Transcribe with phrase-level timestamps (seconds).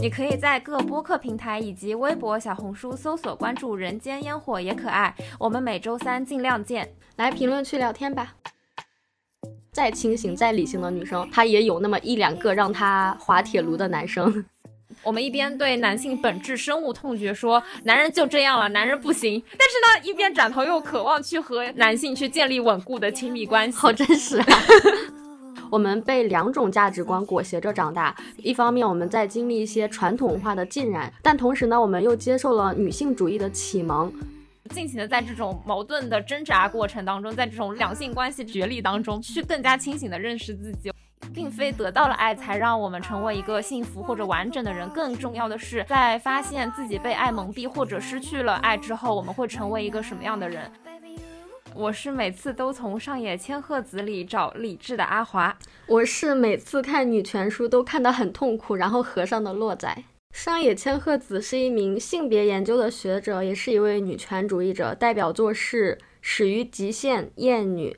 [0.00, 5.12] 你可以在各播客平台以及微博、小红书搜索关注“人间烟火也可爱”。
[5.40, 8.34] 我们每周三尽量见，来评论区聊天吧。
[9.72, 14.44] 再清醒、再理性的女生，她也有那么一两个让她滑铁卢的男生。
[15.02, 19.42] 我们一边对男性本质深恶痛绝，说男人就这样了，男人不行。
[19.50, 24.46] 但是呢，一边转头又渴望去和男性去建立稳固的亲密关系，好真实啊！
[25.70, 34.12] 我们被两种价值观裹挟着长大，一方面我们在经历一些传统文化的浸染，但同时呢，我们又接受了女性主义的启蒙。
[34.70, 40.92] 尽情的在这种矛盾的挣扎过程当中，在这种两性关系角力当中，去更加清醒的认识自己，
[41.32, 50.70] 并非得到了爱才让我们成为一个幸福或者完整的人，更重要的是在发现自己被爱蒙蔽或者失去了爱之后，我们会成为一个什么样的人。
[51.74, 60.04] 我是每次都从上野千鹤子里找理智的阿华，我是每次看女权书都看得很痛苦，然后合上的洛仔。
[60.32, 67.90] 上野千鹤子是一名性别研究的学者，也是一位女权主义者，代表作是《始于极限》《厌女》。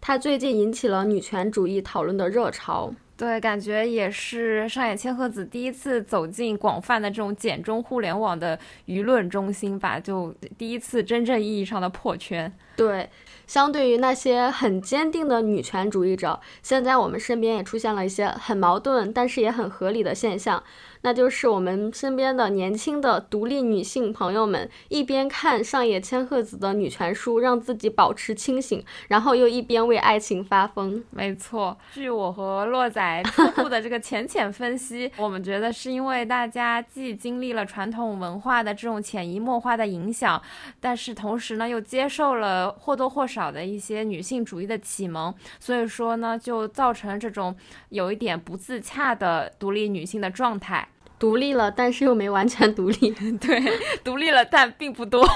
[0.00, 2.94] 她最近引起了女权主义讨论的热潮。
[3.16, 12.52] 对，感觉也是上野千鹤子第一次走进广泛的这种简中互联网的舆论中心吧，就第一次真正意义上的破圈。
[12.76, 13.08] 对，
[13.46, 20.60] 相对于那些很坚定的女权主义者，现在我们身边也出现了一些很矛盾，但是也很合理的现象。
[21.04, 31.04] 那就是我们身边的年轻的独立女性朋友们，一边看上野千鹤子的女权书，让自己保持清醒，然后又一边为爱情发疯。
[31.10, 40.40] 没错，据我和洛仔初步的这个浅浅分析， 我们觉得是因为大家既经历了传统文化的这种潜移默化的影响，
[40.80, 47.54] 但是同时呢又接受了或多或少的一些女性主义的启蒙，所以说呢就造成这种
[47.90, 50.88] 有一点不自洽的独立女性的状态。
[51.18, 53.10] 独立了，但是又没完全独立。
[53.40, 53.62] 对，
[54.02, 55.24] 独立了，但并不多。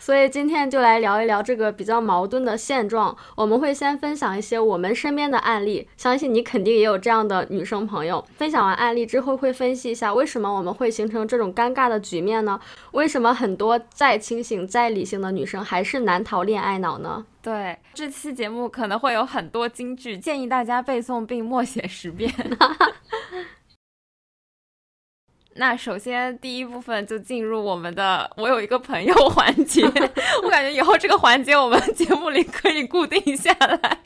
[0.00, 3.14] 所以今天就来聊一聊这个比较矛盾的现状。
[3.34, 8.24] 我们会先分享一些我们身边的案例，相信你肯定也有这样的女生朋友。
[8.36, 12.58] 分享完案例之后，会分析一下为什么我们会形成这种尴尬的局面呢？
[12.92, 17.26] 为什么很多再清醒、再理性的女生还是难逃恋爱脑呢？
[17.42, 22.32] 对，这期节目可能会有很多金句，建议大家背诵并默写十遍。
[25.58, 29.84] 那首先第一部分就进入我们的我有一个朋友环节，
[30.42, 33.98] 我感觉以后这个环节我们节目里可以固定下来。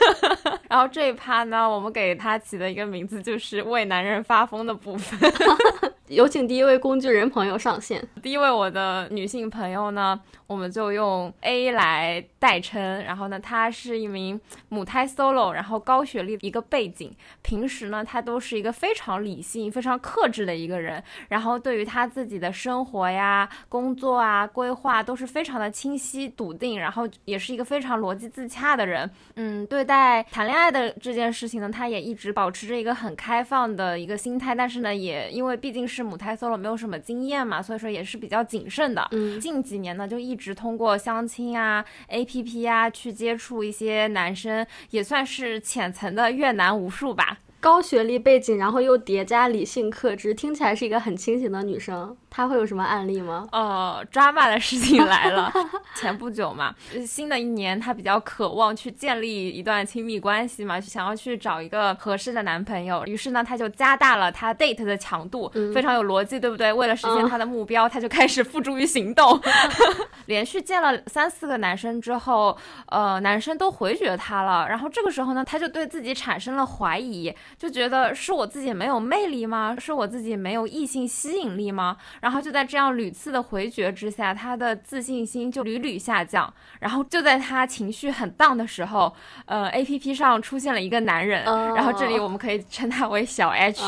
[0.68, 5.18] 然后这一趴呢，我们给他起的一个名字就是为男人发疯的部分。
[6.08, 8.06] 有请第一位工具人朋友上线。
[8.22, 13.04] 第一位我的女性朋友呢，我们就用 A 来代称。
[13.04, 14.40] 然后呢，他是一名
[14.70, 17.14] 母胎 solo，然后高学历的一个背景。
[17.42, 21.02] 平时呢，他都是一个非常理性、非常克制的一个人。
[21.28, 26.80] 然后对于他自己的生活呀、工作啊、规划都是非常的清晰笃定。
[26.80, 29.10] 然后也是一个非常逻辑自洽的人。
[29.34, 34.54] 嗯，对待谈恋爱的这件事情呢，他也一直保持着一个很开放的一个心态。
[34.54, 39.04] 但是呢，也因为毕竟是是母胎 solo 没有什么经验嘛，所以说也是比较谨慎的。
[39.10, 41.84] 嗯，近几年呢，就一直通过相亲啊、
[42.28, 47.38] P P 呀去接触一些男生，也算是浅层的越南无数吧。
[47.58, 52.16] 高学历背景，然后又叠加理性克制，听起来是一个很清醒的女生。
[52.30, 53.48] 她会有什么案例吗？
[53.52, 55.52] 呃，抓马的事情来了。
[55.94, 56.74] 前不久嘛，
[57.06, 63.04] 新的一年，他比较渴望去建立一段亲密关系嘛，想要去找一个合适的男朋友。
[63.06, 66.72] 于是呢，他就加大了他 date 的强度，非常有逻辑，对不对？
[66.72, 69.40] 为了实现他的目标，他就开始付诸于行动。
[70.26, 72.56] 连续见了三四个男生之后，
[72.86, 74.68] 呃，男生都回绝他了。
[74.68, 77.34] 然后这个时候呢，他就对自己产生了怀疑。
[77.56, 79.74] 就觉得是我自己没有魅力吗？
[79.78, 81.96] 是我自己没有异性吸引力吗？
[82.20, 86.52] 然后就在这样屡次的回绝之下，他的自信心就屡屡下降。
[86.80, 89.14] 然后就在他情绪很荡的时候，
[89.46, 93.82] 呃，A P P 上出现了一个男人，然后这里我们可以称他为小 H。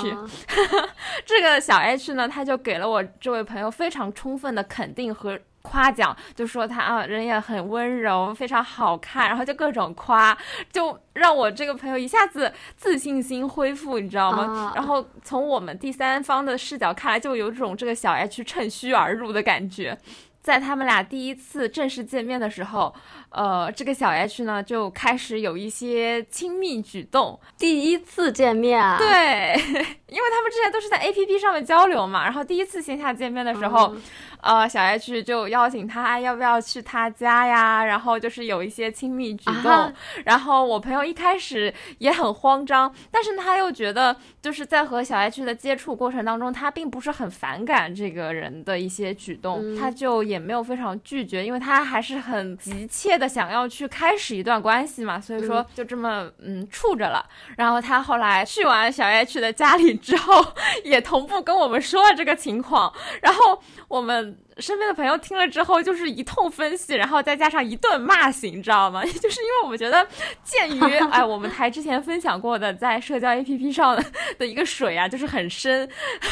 [1.27, 5.39] 这个小 H 呢，他就给了我这位朋友非常充分的肯定和。
[5.63, 10.37] 夸奖就说他啊人也很温柔，非常好看，然后就各种夸，
[10.73, 14.73] 就让我这个朋友一下子自信心恢复，你知道吗？
[14.75, 19.99] 然后从我们第三方的视角看来，就有种这个小 H 趁虚而入的感觉。
[20.43, 22.95] 在他们俩第一次正式见面的时候，
[23.29, 27.39] 呃，这个小 H 呢就开始有一些亲密举动。
[27.59, 28.97] 第一次见面啊？
[28.97, 29.55] 对，
[30.09, 33.95] 因为他们之前都是在 A P P 上面交流嘛，然后第一次线下见面的时候。
[34.43, 39.93] 呃，小 H 就邀请他要不要去他家呀，然后就是有一些亲密举动。
[40.25, 57.25] 然后我朋友一开始也很慌张，但是他又觉得就是在和小 H 的接触过程当中，他并不是很反感这个人的一些举动，他就也没有非常拒绝，因为他还是很急切的想要去开始一段关系嘛，所以说就这么嗯处着了。
[57.57, 60.45] 然后他后来去完小 H 的家里之后，
[60.85, 64.30] 也同步跟我们说了这个情况，然后我们。
[64.59, 69.03] 身边的朋友听了之后，就是一通分析，然后再加上一顿骂醒，你知道吗？
[69.07, 70.07] 就是因为我们觉得，
[70.43, 70.81] 鉴于
[71.11, 73.97] 哎，我们台之前分享过的在社交 APP 上
[74.39, 75.89] 的一个水啊，就是很深。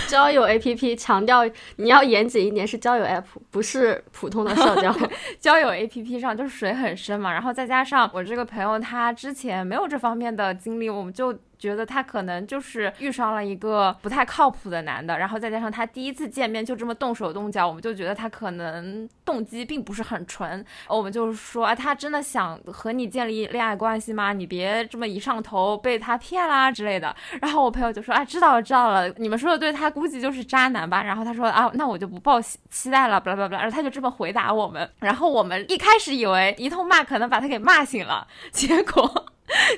[0.07, 1.45] 交友 APP 强调
[1.77, 4.95] 你要严谨一点，是交友 App，不是普通的社交。
[5.41, 11.39] 交友 APP 上就是水很深嘛，然后再加上我这个朋友他之前没有这方面的经历，我们就。
[11.59, 20.65] 觉得他可能就是遇上了一个不太靠谱的男的，然后再加上他第一次见面就这么动手动脚，我们就觉得他可能动机并不是很纯。
[20.89, 24.33] 我们就是说啊，他真的想和你建立恋爱关系吗？
[24.33, 27.15] 你别这么一上头被他骗啦之类的。
[27.41, 31.03] 然后我朋友就说啊，知道了知道了，你们说的对，他估计就是渣男吧。
[31.03, 33.63] 然后他说啊，那我就不抱期待了，巴拉巴拉。
[33.63, 34.89] 然后他就这么回答我们。
[35.01, 39.27] 然后我们一开始以为一通骂可能把他给骂醒了，结果。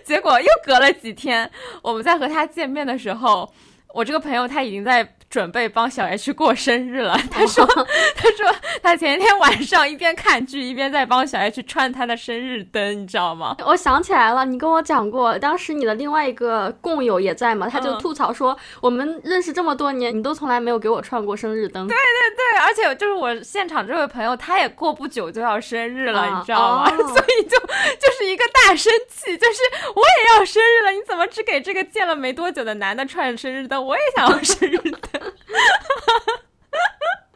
[0.05, 1.51] 结果又隔了几天，
[1.83, 3.53] 我们在和他见面的时候，
[3.95, 5.15] 我这个朋友他已经在。
[5.31, 7.17] 准备帮小 H 过生日了。
[7.31, 7.65] 他说
[8.19, 8.53] ：“他说
[8.83, 26.91] 他前一天晚上一边看剧一边在帮小 H 串他的生日灯，你知道吗？”我想起来了，你跟我讲过，当时你的另外一个共友也在嘛，他就吐槽说：“我们认识这么多年，你都从来没有给我串过生日灯。”对对对，而且就是我现场这位朋友，他也过不久就要生日了，你知道吗？
[26.91, 29.61] 所以就就是一个大生气，就是
[29.95, 33.80] 我也要生日了，你怎么只给这个见了没多久的男的串生日灯？
[33.81, 35.23] 我也想要生日灯。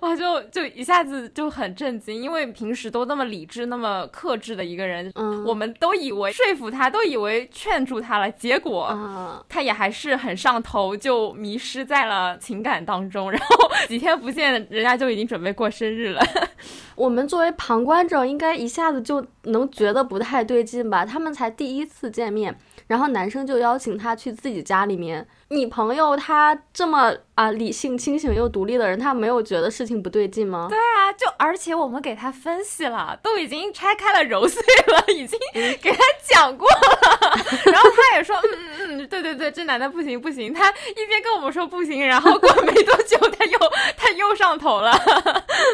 [0.00, 16.22] 哇，就就一下子就很震惊，因为平时都那么理智、那么克制的一个人，嗯，我们都以为说服他，都以为劝住他了，结果他也还是很上头，就迷失在了情感当中，然后几天不见，人家就已经准备过生日了。
[16.96, 21.06] 我们作为旁观者，应该一下子就能觉得不太对劲吧？
[21.06, 22.54] 他们才第一次见面。
[22.86, 25.26] 然后男生就邀请他去自己家里面。
[25.54, 30.66] 你朋友他这么啊理性、清醒又独立的人，他没有觉得事情不对劲吗？
[30.68, 35.38] 对啊，就而且我们给他分析了，都已经拆开了揉碎了，已经
[35.80, 35.98] 给他
[36.28, 37.40] 讲过了。
[37.72, 40.52] 然后他也说，嗯嗯嗯，对对对，这男的不行不行。
[40.52, 43.58] 他一边跟我们说不行，然后过没多久他又
[43.96, 44.92] 他又上头了，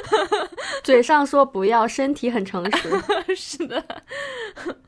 [0.84, 3.34] 嘴上说不要，身体很诚实。
[3.34, 3.82] 是的。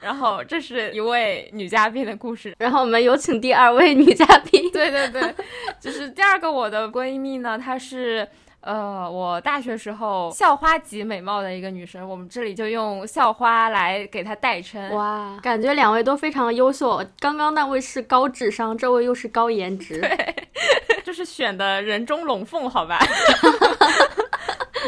[0.01, 4.71] 然后这是一位女嘉宾的故事，然后我们有请第二位女嘉宾。
[4.73, 5.35] 对对对对，
[5.81, 8.27] 就是第二个我的闺蜜呢，她是
[8.61, 14.95] 呃我大学时候校花级美貌的一个女生，我们这里就用校花来给她代称。
[14.95, 20.35] 哇，感觉两位都非常优秀，刚刚那位是高智商，这位又是高颜值，对，
[21.05, 22.99] 就是选的人中龙凤，好吧。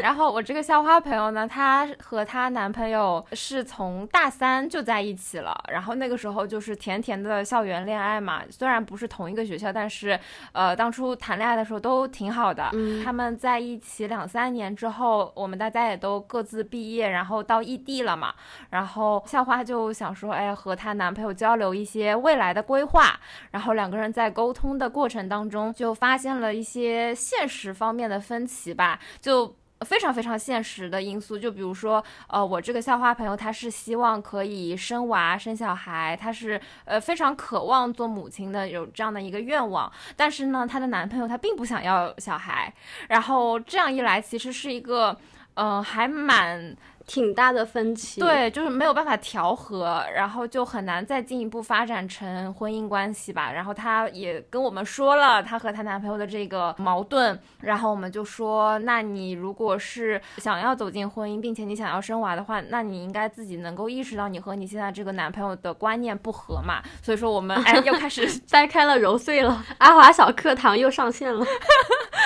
[0.03, 10.19] 然后我这个校花朋友呢，她和她男朋友是从大三就在一起了，然后那个时候就是甜甜的校园恋爱嘛，虽然不是同一个学校，但是
[10.53, 12.71] 呃当初谈恋爱的时候都挺好的。
[13.05, 18.35] 他们在一起两三年之后，我们大家也都各自毕业，然后到异地了嘛。
[18.71, 23.19] 然后校花就想说，哎，和她男朋友交流一些未来的规划。
[23.51, 29.55] 然后两个人在沟通的过程当中，就发现了一些现实方面的分歧吧，就。
[29.85, 39.93] 非常非常现实的因素，就比如说，呃，我这个校花朋友，她是希望可以生娃生小孩，她是呃非常渴望做母亲的，有这样的一个愿望。
[40.17, 42.73] 但是呢，她的男朋友他并不想要小孩，
[43.09, 45.17] 然后这样一来，其实是一个，
[45.55, 46.75] 呃，还蛮。
[47.07, 53.53] 挺大的分歧，对，就是没有办法调和，然后就很难再进一步发展成婚姻关系吧。
[53.53, 66.83] 然后她也跟我们说了她和她男朋友的这个矛盾，然后我们就说，那你如果是想要走进婚姻，并且你想要生娃的话，那你应该自己能够意识到你和你现在这个男朋友的观念不合嘛。
[67.03, 71.53] 所以说我们哎又开始 掰开了揉碎了， 阿华小课堂又上线了，对，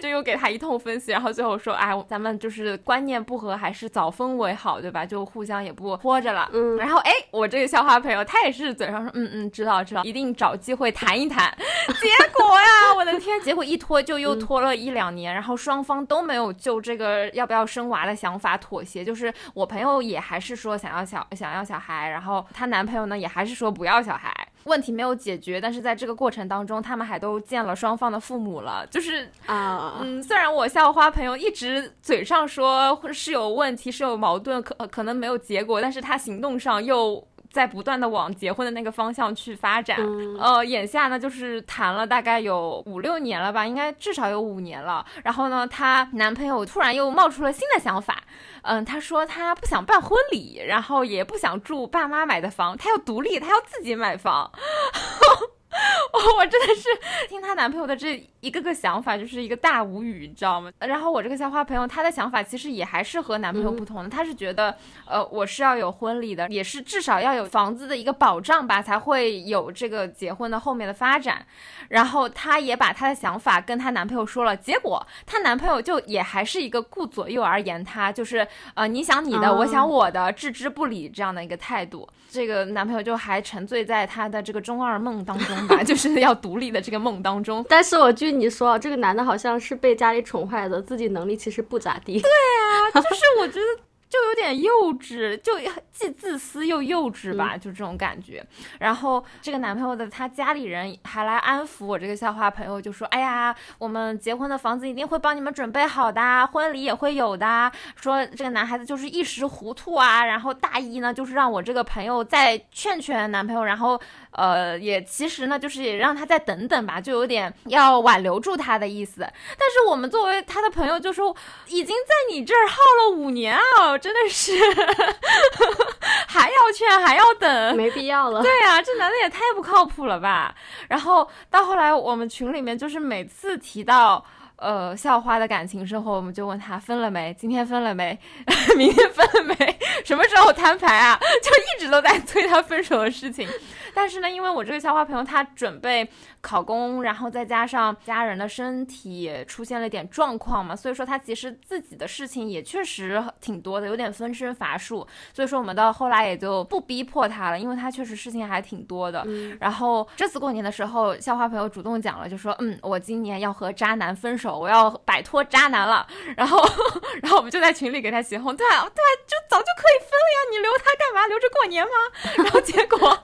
[0.00, 3.76] 就又给他一通分析，然后最后说，哎，咱们就是观念不合还。
[3.76, 5.04] 是早分为好，对吧？
[5.04, 6.48] 就互相也不拖着了。
[6.54, 11.54] 嗯，然后哎，我这个校花朋友，他也是嘴上说，嗯嗯，知道知道，一定找机会谈一谈。
[12.00, 19.04] 结果呀，我的天，结果一拖就又拖了一两年，然后双方都没有就这个要不要生娃的想法妥协。
[19.04, 24.34] 就是我朋友也还是说想要小想要小孩，然后她男朋友呢也还是说不要小孩。
[24.66, 37.26] 问题没有解决，但是在这个过程当中，他们还都见了双方的父母了，就是啊，嗯，虽然我校花朋友一直嘴上说是有问题，是有矛盾，可可能没有结果，但是他行动上又。
[37.56, 39.96] 在不断的往结婚的那个方向去发展，
[40.38, 45.04] 呃，眼下呢就是谈了大概有五六年了吧，应该至少有五年了。
[45.24, 48.22] 然后呢，她男朋友突然又冒出了新的想法，
[48.60, 54.52] 嗯，他说他不想办婚礼，然后也不想住爸妈买的房，他要独立，他要自己买房。
[56.38, 56.88] 我真的是
[57.28, 60.70] 听她男朋友的这一个个想法，就是一个大无语，你知道吗？
[60.80, 71.44] 然后我这个校花朋友，她的想法其实也还是和男朋友不同的，她是觉得，呃，我是要有婚礼的，也是至少要有房子的一个保障吧，才会有这个结婚的后面的发展。
[71.88, 82.08] 然后她也把她的想法跟她男朋友说了，结果她男朋友就也还是一个顾左右而言他，就是呃，你想你的，我想我的，置之不理这样的一个态度。
[82.36, 87.64] 这个男朋友就还沉醉在他的这个中二梦当中吧， 就是要独立的这个梦当中。
[87.66, 92.20] 但是我据你说，这个男的好像是被家里宠坏的，自己能力其实不咋地。
[92.20, 93.66] 对啊，就是我觉得。
[94.08, 95.54] 就有点幼稚，就
[95.92, 98.44] 既自私又幼稚吧，就这种感觉。
[98.78, 119.20] 然后这个男朋友的他家里人还来安抚我这个校花朋友，就说：“哎呀，我们结婚的房子一定会帮你们准备好的，婚礼也会有的。”说这个男孩子就是一时糊涂啊，然后大意呢就是让我这个朋友再劝劝男朋友，然后呃也其实呢就是也让他再等等吧，就有点要挽留住他的意思。
[119.20, 121.34] 但是我们作为他的朋友就说，
[121.66, 123.95] 已经在你这儿耗了五年啊。
[123.98, 124.52] 真的是，
[126.26, 128.42] 还要劝还要等，没必要了。
[128.42, 130.54] 对呀，这男的也太不靠谱了吧！
[130.88, 134.24] 然后到后来，我们群里面就是每次提到
[134.56, 137.34] 呃校花的感情生活，我们就问他分了没？
[137.38, 138.18] 今天分了没？
[138.76, 139.78] 明天分了没？
[140.04, 141.18] 什么时候摊牌啊？
[141.42, 143.48] 就一直都在催他分手的事情。
[143.96, 146.06] 但是呢，因为我这个校花朋友他准备
[146.42, 155.06] 考公，然后再加上家人的身体也出现了点状况嘛，所以说他其实自己的事情也确实挺多的，有点分身乏术。
[155.32, 159.26] 所以说我们到后来也就不逼迫他了，因为他确实事情还挺多的。
[159.58, 166.06] 然后这次过年的时候，校花朋友主动讲了，就说嗯，我今年要和渣男分手，我要摆脱渣男了。
[166.36, 166.62] 然后，
[167.22, 171.26] 然后我们就在群里给他起哄，对啊对啊，就早就可以分了呀，你留他干嘛？
[171.28, 171.90] 留着过年吗？
[172.44, 173.18] 然后结果，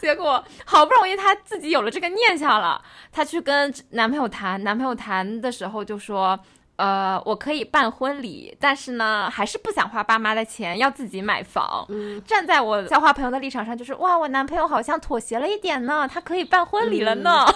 [0.00, 0.13] 结。
[0.14, 2.80] 结果好不容易她自己有了这个念想了，
[3.10, 6.38] 她去跟男朋友谈，男朋友谈的时候就说。
[6.76, 11.86] 呃，我可以办婚礼，但是呢，还是不想花爸妈的钱，要自己买房。
[11.88, 17.46] 嗯，站在我校花朋友的立场上，就是哇，我男朋友好像妥协了一点呢，他可以办婚礼了呢。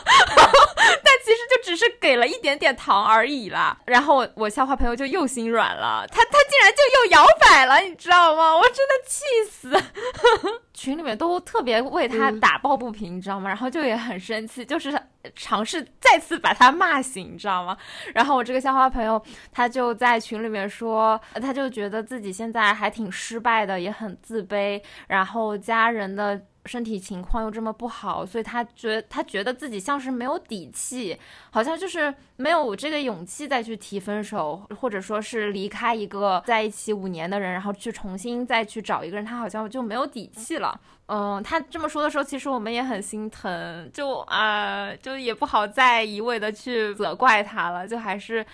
[0.76, 3.76] 但其实就只是给了一点点糖而已啦。
[3.86, 8.56] 然后我校花朋友就又心软了，他他竟然就又摇摆了，你知道吗？
[8.56, 9.82] 我真的气死。
[10.72, 13.48] 群里面都特别为他打抱不平，你知道吗？
[13.48, 14.96] 然后就也很生气，就是
[15.34, 17.76] 尝试再次把他骂醒，你知道吗？
[18.14, 19.20] 然后我这个校花朋友
[19.50, 26.40] 他就在群里面说，他就觉得自己现在还挺失败的，也很自卑，然后家人的。
[26.68, 31.18] 身体情况又这么不好，所以他觉他觉得自己像是没有底气，
[31.50, 40.78] 好像就是没有这个勇气再去提分手，或者说是离开一个在一起五年的人，然后去重新再去找一个人，他好像就没有底气了。
[41.06, 48.44] 嗯，他这么说的时候，其实我们也很心疼，就啊，就也不好再一味的去责怪他了，就还是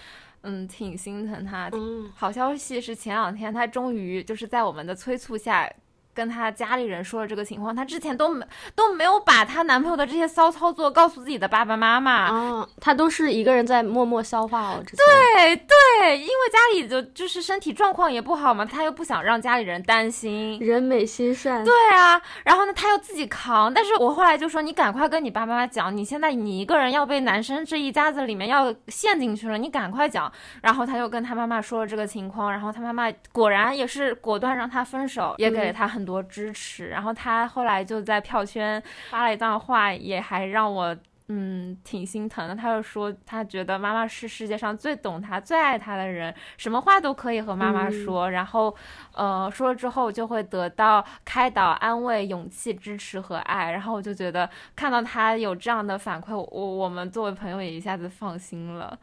[0.43, 1.69] 嗯挺心疼他。
[1.73, 5.69] 嗯，好消息是前两天他终于就是在我们的催促下。
[6.15, 12.29] 跟她家里人说了这个情况，她之前都没都没有把她男朋友的这些骚操作告诉自己的爸爸妈妈。
[12.31, 14.83] 嗯，她都是一个人在默默消化哦。
[14.85, 20.59] 对对，因为家里就就是身体状况也不好嘛，她又不想让家里人担心。
[20.61, 21.65] 人美心善。
[21.65, 23.75] 对啊，然后呢，她又自己扛。
[23.75, 30.31] 但是我后来就说，你赶快跟你爸爸妈妈讲，你现在你一个人要被男生这一家子里面要陷进去了，你赶快讲。
[30.63, 36.04] 然后她又跟她妈妈说了这个情况，然后她妈妈果然也是果断让她分手，也给了她很。
[36.05, 40.97] 多支持，然后他后来就在票圈发了一段话，也还让我
[41.29, 42.55] 嗯挺心疼的。
[42.55, 48.75] 他就说他觉得妈妈是世界上最懂他、最爱他的人，什么话都可以和妈妈说，然后
[49.15, 53.71] 呃说了之后就会得到开导、安慰、勇气、支持和爱。
[53.73, 58.99] 然后我就觉得看到他有这样的反馈，我我们作为朋友也一下子放心了，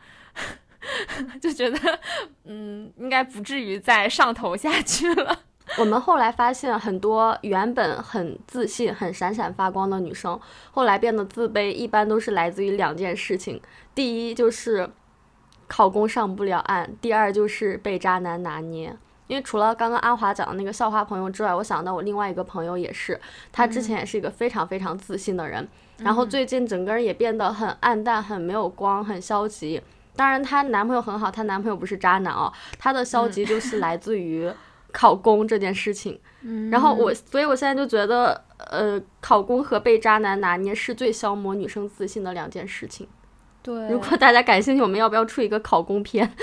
[1.41, 1.99] 就觉得
[2.45, 5.39] 嗯应该不至于再上头下去了。
[5.77, 10.39] 我们后来发现，很多原本很自信、很闪闪发光的女生，
[10.71, 13.61] 后来变得自卑，一般都是来自于两件事情：
[13.95, 14.89] 第一就是
[15.67, 18.95] 考公上不了岸；第二就是被渣男拿捏。
[19.27, 23.17] 因为除了刚刚阿华讲的那个校花朋友之外，我想到我另外一个朋友也是，
[23.49, 25.65] 她之前也是一个非常非常自信的人，
[25.99, 29.81] 然后最近整个人也变得很暗淡、很没有光、很消极。
[30.17, 34.51] 当然，她男朋友很好，她男朋友不是渣男哦，她的消极就是来自于
[34.91, 36.19] 考公这件事情。
[36.71, 43.07] 然后我，所以我现在就觉得，呃，考公和被渣男拿捏是最消磨女生自信的两件事情。
[43.61, 46.33] 对，如果大家感兴趣，我们要不要出一个考公篇？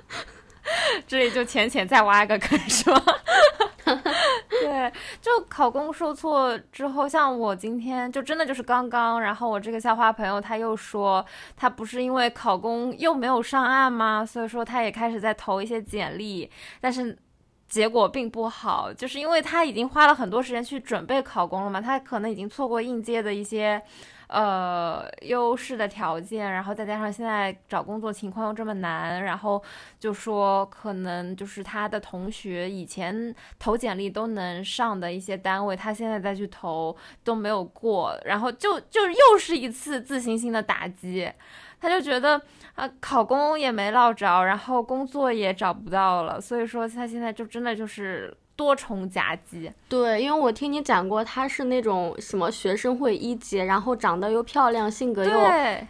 [1.06, 3.02] 这里就浅浅再挖一个坑，是吗？
[4.48, 4.90] 对，
[5.20, 11.22] 就考公受挫之后，像我今天就真的就是刚刚，然后我这个校花朋友他又说，
[11.54, 14.24] 他不是因为考公又没有上岸吗？
[14.24, 16.50] 所以说他也开始在投一些简历，
[16.80, 17.14] 但是。
[17.72, 23.82] 结果并不好，就是因为他已经花了很多时间去准备考公了嘛，他可能已经错过应届的一些，
[24.26, 29.62] 呃，优势的条件，然后再加上现在找工作情况又这么难，然后
[29.98, 41.32] 就说可能就是他的同学以前投简历都能上的一些单位，他现在再去投都没有过，然后就就又是一次自信心的打击。
[41.82, 42.40] 他就觉得
[42.76, 49.68] 啊，考公也没落着，然后工作也找不到了，所以说他现在就真的就是多重夹击。
[49.88, 55.40] 对，因为我听你讲过，他是那种什么学生会一级，然后长得又漂亮，性格又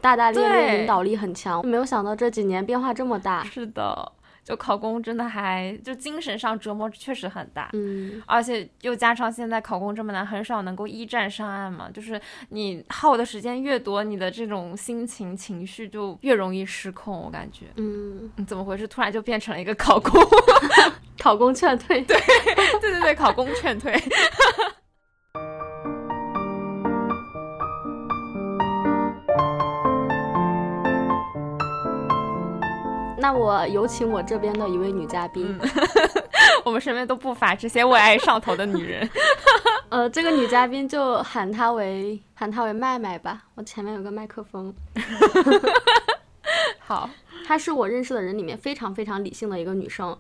[0.01, 1.65] 大大咧咧，领导力很强。
[1.67, 3.45] 没有想到这几年变化这么大。
[3.45, 4.13] 是的。
[4.45, 11.89] 就考公真的还就精神上折磨确实很大，嗯，而且又加上现在考公这么难，很少能够一战上岸嘛。
[11.93, 17.17] 就是你耗的时间越多，你的这种心情情绪就越容易失控。
[17.21, 18.87] 我感觉，嗯，怎么回事？
[18.89, 20.21] 突然就变成了一个考公，
[21.21, 22.19] 考公劝退，对，
[22.81, 23.93] 对对对，考公劝退。
[33.23, 35.57] 那我有请我这边的一位女嘉宾，
[36.67, 39.09] 我们身边都不乏这些为爱上头的女人。
[39.91, 44.75] 呃，这个女嘉宾就喊她为喊她为麦麦吧，我前面有个麦克风。
[46.81, 47.09] 好，
[47.47, 50.19] 她是我认识的人里面非常非常理性的一个女生。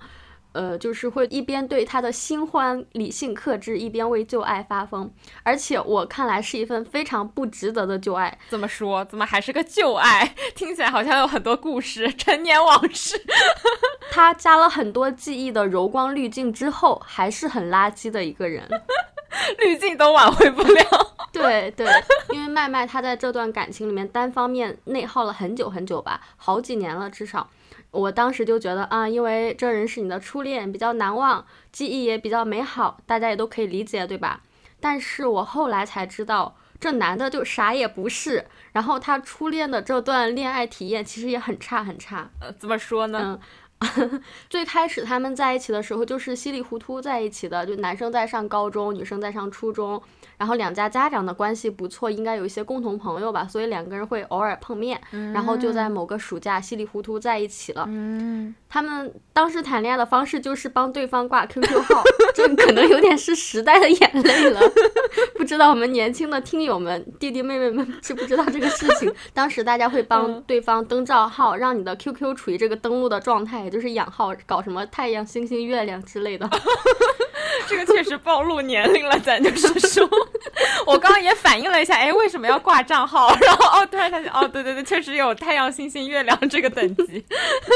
[0.52, 5.10] 呃，就是会一边对他的新欢理性克制，一边为旧爱发疯，
[5.42, 8.38] 而且我看来是一份非常不值得的旧爱。
[8.48, 9.04] 怎么说？
[9.06, 10.34] 怎么还是个旧爱？
[10.54, 13.20] 听起来好像有很多故事，陈年往事。
[14.12, 18.68] 他加了很多记忆的柔光滤镜之后，还是很垃圾的一个人，
[19.58, 20.84] 滤镜都挽回不了。
[21.32, 21.86] 对对，
[22.30, 27.48] 因为麦麦她在这段感情里面单方面内耗了很久很久吧，好几年了至少。
[27.92, 34.40] 我当时就觉得啊，因为这人是你的初恋，比较难忘，记忆也比较美好，大家也都可以理解，对吧？
[34.80, 42.28] 但是我后来才知道，这男的就啥也不是，然后他初恋的这段恋爱体验其实也很差很差。
[42.40, 43.38] 呃，怎么说呢？
[43.80, 50.02] 嗯， 最开始他们在一起的时候就是稀里糊涂在一起的，就男生在上高中，女生在上初中。
[50.42, 55.00] 然后两家家长的关系不错，应该有一些共同朋友吧，所以两个人会偶尔碰面，
[55.32, 57.84] 然后就在某个暑假稀里糊涂在一起了。
[57.86, 62.02] 嗯，他们当时谈恋爱的方式就是帮对方挂 QQ 号，
[62.34, 64.60] 这可能有点是时代的眼泪了。
[65.38, 69.14] 不知道我们年轻的听友们、弟弟妹妹们知不知道这个事情？
[69.32, 76.50] 当时大家会帮对方登账号，让你的 QQ 处于这个登录的状态，也就是养号，搞什么太阳、星星、月亮之类的。
[77.68, 80.08] 这个确实暴露年龄了，咱就是说。
[80.86, 83.34] 我刚刚也反应了一下，哎，为什么要挂账号？
[83.40, 87.24] 然后哦，突然想起，哦，对对对，确实有太阳、星星、月亮这个等级。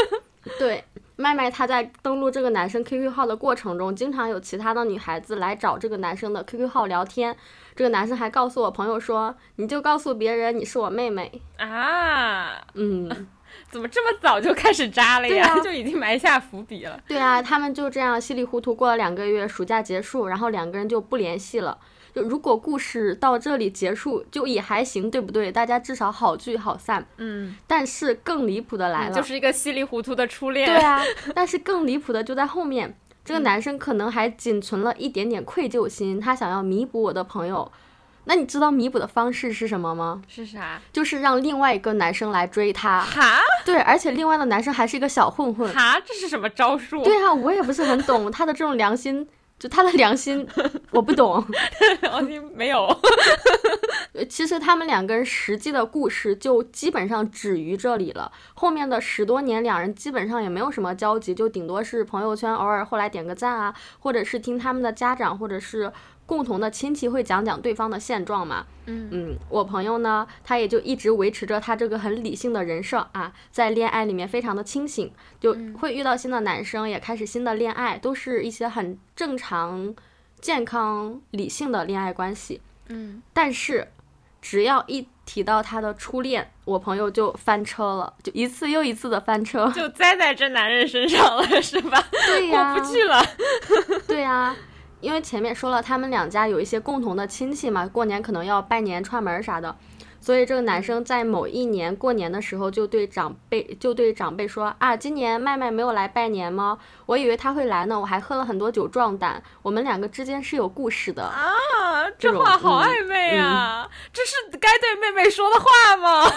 [0.59, 0.83] 对，
[1.17, 7.37] 麦麦她在登录这个男生 QQ 号的过程中，经常有其他的女孩子来找这个男生的 QQ 号聊天。
[7.75, 13.29] 这个男生还告诉我朋友说：“你就告诉别人你是我妹妹啊。”嗯，
[13.71, 15.55] 怎么这么早就开始扎了呀？
[15.63, 16.99] 就已经埋下伏笔了。
[17.07, 21.77] 对啊，他们就这样稀里糊涂过了两个月，暑假结束，然后两个人就不联系了。
[22.15, 25.53] 就如果故事到这里结束，就也还行，对不对？
[25.53, 27.07] 大家至少好聚好散。
[27.19, 27.57] 嗯。
[27.67, 30.67] 但是更离谱的来了，就是一个稀里糊涂的初恋。
[30.67, 31.03] 对啊。
[31.35, 37.71] 但是更离谱的就在后面，这个男生可能还仅存了一点点愧疚心，他想要弥补我的朋友。
[38.27, 40.23] 那你知道弥补的方式是什么吗？
[40.29, 40.81] 是啥？
[40.93, 43.01] 就是让另外一个男生来追她。
[43.01, 43.41] 哈？
[43.65, 45.73] 对，而且另外的男生还是一个小混混。
[45.73, 45.99] 哈？
[46.05, 47.03] 这是什么招数？
[47.03, 49.27] 对啊，我也不是很懂他的这种良心。
[49.59, 50.47] 就他的良心，
[50.91, 51.43] 我不懂。
[52.03, 52.87] 良心没有。
[54.29, 58.31] 其实他们两个人实际的故事就基本上止于这里了。
[58.53, 65.91] 后面的十多年，两人基本上也没有什么交集，就顶多是朋友圈偶尔后来点个赞啊，或者是听他们的家长或者是
[66.27, 68.67] 共同的亲戚会讲讲对方的现状嘛。
[68.87, 75.11] 嗯嗯，我朋友呢，他也就一直维持着他这个很理性的人设啊，在恋爱里面非常的清醒，
[75.41, 79.95] 就会遇到新的男生，也开始新的恋爱，都是一些很正常、
[80.41, 82.61] 健康、理性的恋爱关系。
[82.89, 83.89] 嗯，但是
[84.41, 92.01] 只要一提到他的初恋，我朋友就翻车了，就一次又一次的翻车，就栽在这男人身上了，是吧？
[92.29, 93.21] 对呀，过不去了。
[94.07, 94.55] 对呀。
[95.07, 99.77] 因为前面说了，他们两家有一些共同的亲戚嘛，过年可能要拜年串门啥的，
[100.21, 106.79] 所以这个男生在某一年过年的时候就对长辈就对长辈说啊，今年麦麦没有来拜年吗？
[107.07, 116.29] 我以为他会来呢，我还喝了很多酒壮胆，我们两个之间是有故事的啊，这话好暧昧啊，这是该对妹妹说的话吗？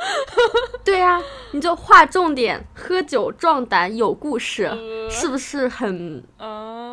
[0.82, 4.70] 对呀，你就划重点，喝酒壮胆有故事，
[5.10, 6.89] 是不是很嗯，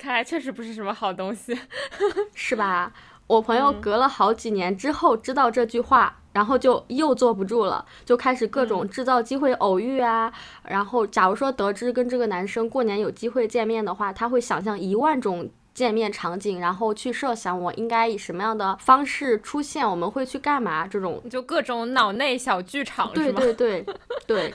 [0.00, 1.54] 看来确实不是什么好东西，
[2.34, 2.90] 是吧？
[3.26, 10.32] 我朋友隔了好几年之后知道这句话，然后就又坐不住了，就开始各种制造机会偶遇啊。
[10.64, 23.94] 然后，假如说得知跟这个男生过年有机会见面的话，他会想象一万种见面场景，然后去设想我应该以什么样的方式出现，我们会去干嘛，这种就各种脑内小剧场，对对对对。
[24.26, 24.54] 对，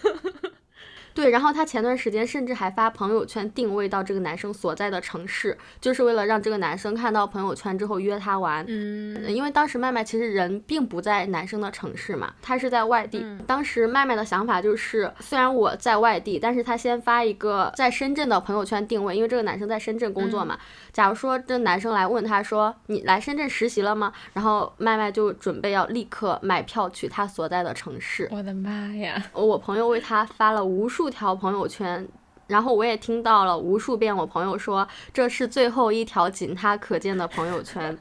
[1.23, 8.65] 然后他前段时间甚至还发朋友圈定位到这个男生所在的城市，就是为了让这个男生看到朋友圈之后约他玩。
[8.67, 13.25] 嗯，因为当时麦麦其实人并不在男生的城市嘛，他是在外地。
[13.47, 20.59] 当时麦麦的想法就是，虽然我在外地，但是他先发一个在深圳的朋友圈定位，因为这个男生在深圳工作嘛。
[20.91, 28.27] 假如说这男生来问他说：“你来深圳实习了吗？”然后麦麦就准备要立刻买票去他所在的城市。
[28.31, 29.23] 我的妈呀！
[29.33, 31.04] 我朋友为他发了无数。
[31.09, 32.07] 条朋友圈，
[32.47, 37.97] 然后我也听到了无数遍，我朋友说这是最后一条仅他可见的朋友圈。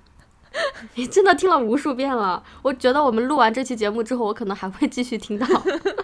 [0.94, 5.44] 你真的听了无数遍了，我觉得我们录完这期节目之后，我可能还会继续听到。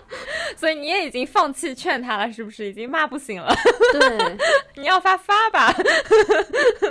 [0.56, 2.66] 所以你也已经放弃劝他了，是不是？
[2.66, 3.54] 已经骂不醒了。
[3.92, 4.36] 对，
[4.82, 5.72] 你要发发吧。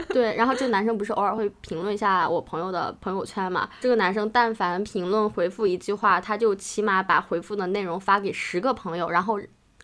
[0.07, 3.69] 对，然后这个男生不是偶尔会评论一下我朋友的朋友圈嘛？
[3.81, 9.37] 这个男生但凡评论回复一句话，他就起码把回复的内容发给十个朋友，然后。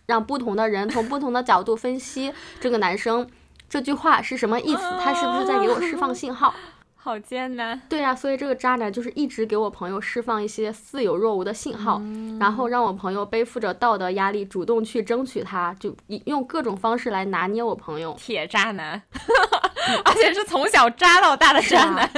[0.06, 3.28] 让不同的人从不同的角度分析这个男生
[3.68, 6.54] 这句话是什么意思，他是不是在给我释放信号？
[6.94, 7.80] 好艰难。
[7.88, 12.02] 对呀，所以这个渣男就是一直给我朋友释放一些似有若无的信号，
[12.40, 18.12] 然后让我朋友背负着道德压力，主动去争取他，就用各种方式来拿捏我朋友。
[18.18, 19.00] 铁渣男，
[20.04, 22.10] 而且是从小渣到大的渣男。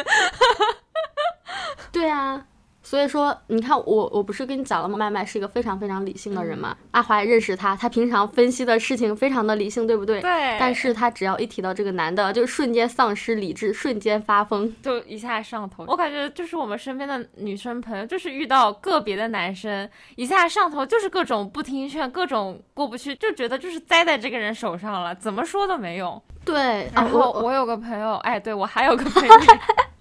[1.92, 2.46] 对啊。
[2.88, 4.96] 所以说，你看我，我不是跟你讲了吗？
[4.96, 6.74] 麦麦是一个非常非常理性的人嘛。
[6.92, 10.22] 阿华也认识他，他平常分析的事情非常的理性，对不对？
[10.22, 10.56] 对。
[10.58, 15.84] 但是他只要一提到这个男的，就瞬间丧失理智，瞬间发疯，就一下上头。
[15.86, 26.22] 我感觉就是我们身边的女生朋友，就是遇到个别的男生一下上头，就是各种不听劝，各种过不去，就觉得就是栽在这个人手上了，怎么说都没用。
[26.42, 26.90] 对。
[26.94, 29.34] 然后我有个朋友，哎，对我还有个朋友。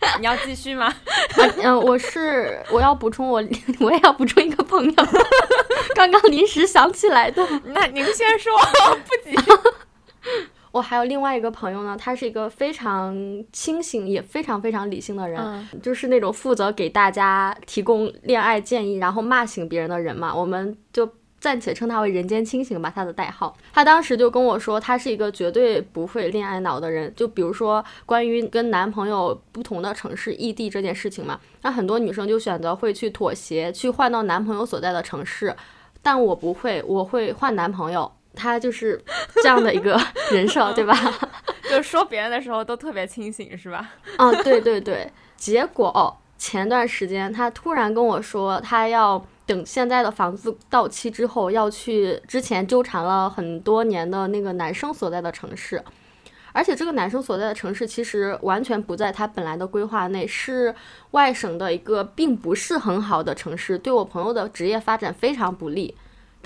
[0.19, 0.93] 你要继续吗？
[1.63, 3.43] 嗯， 我是我要补充，我
[3.79, 4.93] 我也要补充一个朋友，
[5.95, 7.45] 刚刚临时想起来的。
[7.65, 8.51] 那您先说，
[9.05, 9.37] 不急。
[10.71, 13.15] 我还有另外一个朋友呢，他是一个非常
[13.51, 20.33] 清醒也非常非常理性的人，就是那种负责给大家提供恋爱建议，然后骂醒别人的人嘛。
[20.33, 21.09] 我们就。
[21.47, 23.55] 暂且称他为“人间清醒”吧，他的代号。
[23.71, 27.13] 他当时就跟我说，他是一个绝对不会恋爱脑的人。
[27.15, 35.55] 就比如说，关于跟男朋友不同的城市异地这件事情嘛，那很多女生就选择会去妥协，去换到男朋友所在的城市。
[36.01, 38.11] 但我不会，我会换男朋友。
[38.35, 39.01] 他就是
[39.41, 39.97] 这样的一个
[40.31, 40.93] 人设，对吧？
[41.71, 43.89] 就说别人的时候都特别清醒，是吧？
[44.17, 45.09] 嗯，对对对。
[45.37, 49.25] 结果前段时间他突然跟我说，他要。
[49.47, 55.81] 等现在的房子到期之后，要去之前纠缠了很多年的那个男生所在的城市，
[56.51, 60.75] 而且这个男生所在的城市其实完全不在他本来的规划内，是
[61.11, 65.95] 外省的一个并不是很好的城市，对我朋友的职业发展非常不利。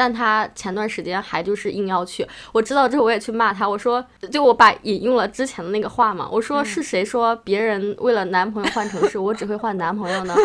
[0.02, 10.36] 但他前段时间还就是硬要去，我知道之后我也去骂他，我说就我把引用了之前的那个话嘛，我说是谁说别人为了男朋友换城市， 我只会换男朋友呢？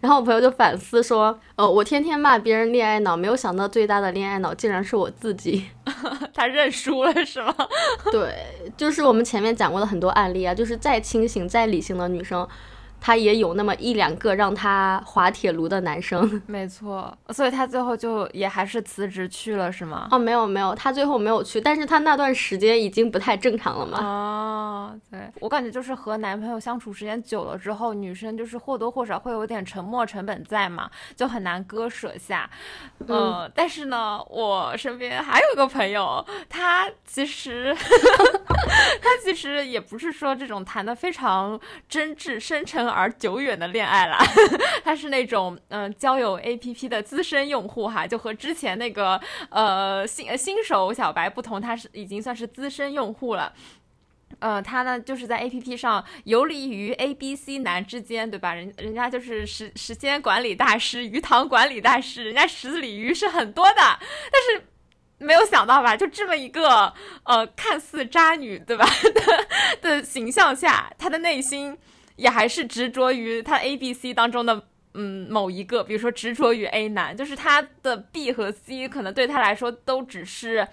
[0.00, 5.66] 然后我朋友就反思说，呃，我天天骂别人恋爱脑，没有想到最大的恋爱脑竟然是我自己。
[6.34, 7.54] 他认输了是吗？
[8.10, 8.34] 对，
[8.76, 12.44] 就是我们前面讲过的很多案例啊，就是再清醒、再理性的女生。
[13.06, 16.42] 他也有那么一两个让他滑铁卢的男生。
[16.44, 20.08] 没错，所以他最后就也还是辞职去了，是吗？
[20.10, 23.98] 哦，没有没有，他最后没有去，但是他那段时间已经不太正常了嘛。
[24.02, 32.50] 哦，对我感觉就是和男朋友相处时间久了之后，女生就是或多或少会有点沉默成本在嘛，就很难割舍下。
[33.06, 37.72] 嗯，但是呢，我身边还有一个朋友，他其实
[39.00, 44.18] 他其实也不是说这种谈的非常真挚、深沉而而久远的恋爱啦，
[44.82, 53.52] 他是那种嗯交友 APP 的资深用户哈，就和之前那个呃新新手小白不同，他是已经算是资深用户了。
[54.40, 58.52] 呃，他呢就是在 A P P 上游离于 A B C 男之间，对吧？
[58.54, 64.66] 人人家就是时时间管理大师、鱼塘管理大师，人家十里鱼是很多的，但是
[65.18, 65.96] 没有想到吧？
[65.96, 68.84] 就这么一个呃看似渣女，对吧？
[69.80, 71.78] 的的形象下，他的内心
[72.16, 74.62] 也还是执着于他 A B C 当中的
[74.94, 80.66] 嗯某一个，比如说执着于 A 男，就是他的 B 和 C 可能对他来说都只是。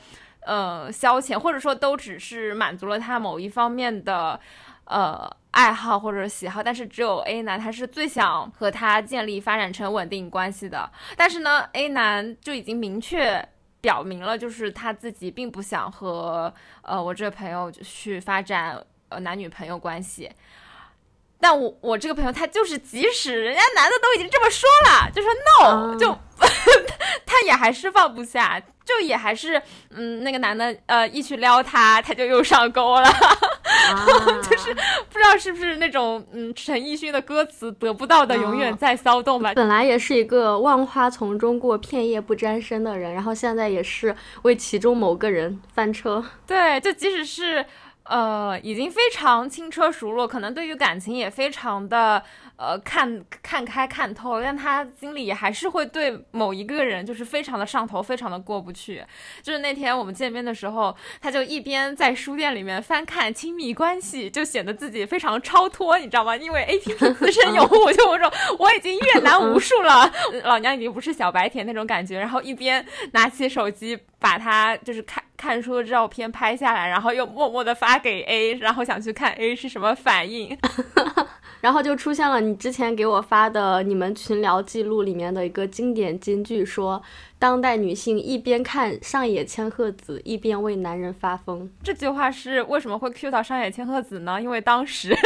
[0.45, 4.37] 呃，消遣或者说都只是满足了他某一方面的
[4.83, 10.91] 呃爱好或者喜好，但是只有 A 男他是最想和他建立发展成稳定关系的。
[11.15, 13.41] 但是呢，A 男就已经明确
[13.79, 18.77] 表明了，就是他自己并不想和呃我这个朋友去发展
[19.07, 20.29] 呃男女朋友关系。
[21.43, 25.29] 但我我这个朋友他就是，即使人家男的都已经这么说了，就说
[25.61, 26.17] no，就
[27.27, 28.63] 他也还是放不下。
[28.85, 33.09] 就也还是，嗯，那个男的，呃，一去撩他，他就又上钩了，
[34.43, 34.73] 就是
[35.09, 39.53] 不知道是不是那种，嗯，陈奕迅的歌词得不到的永远在骚动吧。
[39.53, 46.21] 本来也是一个万花丛中过，片叶不沾身的人，然后现在也是为其中某个人翻车。
[46.45, 47.65] 对，就即使是，
[48.13, 52.21] 呃，已经非常轻车熟路，可能对于感情也非常的。
[52.55, 59.03] 呃，看看开看透了，但他心里还是会对某一个人就是非常的上头，非常的过不去。
[59.41, 66.37] 就是那天我们见面的时候，他就一边在书店里面翻看亲密关系，就显得自己非常超脱，你知道吗？
[66.37, 70.09] 因为 A P P 自身用户， 就我说我已经阅览无数了，
[70.43, 72.19] 老娘已经不是小白甜那种感觉。
[72.19, 80.57] 然后一边拿起手机把它就是看看书的照片拍下来，然后又默默的发给 A，然后想去看 A 是什么反应。
[81.59, 87.01] 然后就出现了你之前给我发的你们群聊记录里面的一个经典金句，说
[87.43, 91.69] 当代女性一边看上野千鹤子，一边为男人发疯。
[91.83, 94.41] 这句话是为什么会 cue 到上野千鹤子呢？
[94.41, 95.13] 因为当时。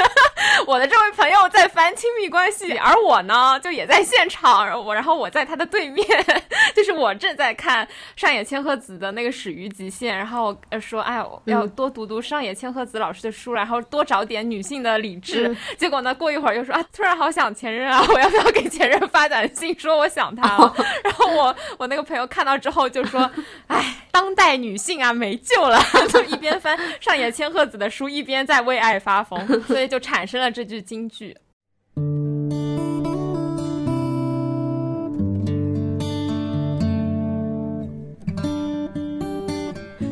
[0.65, 6.05] 我的这位朋友在翻亲密关系，而我呢就也在现场，我然后我在他的对面，
[6.75, 15.55] 就是我正在看上野千鹤子的那个《始于极限》，然后说哎要多读读上野千鹤子老师的书，然后多找点女性的理智。
[15.77, 20.73] 结果呢过一会儿又说啊突然好想前任啊，我要不要给前任发短信说我想他了？
[21.03, 23.29] 然后我我那个朋友看到之后就说
[23.67, 25.77] 哎当代女性啊没救了，
[26.09, 30.49] 就一边翻上野千鹤子的书，一边在为爱发疯， 所以就产生了。
[30.49, 31.37] 这句京剧，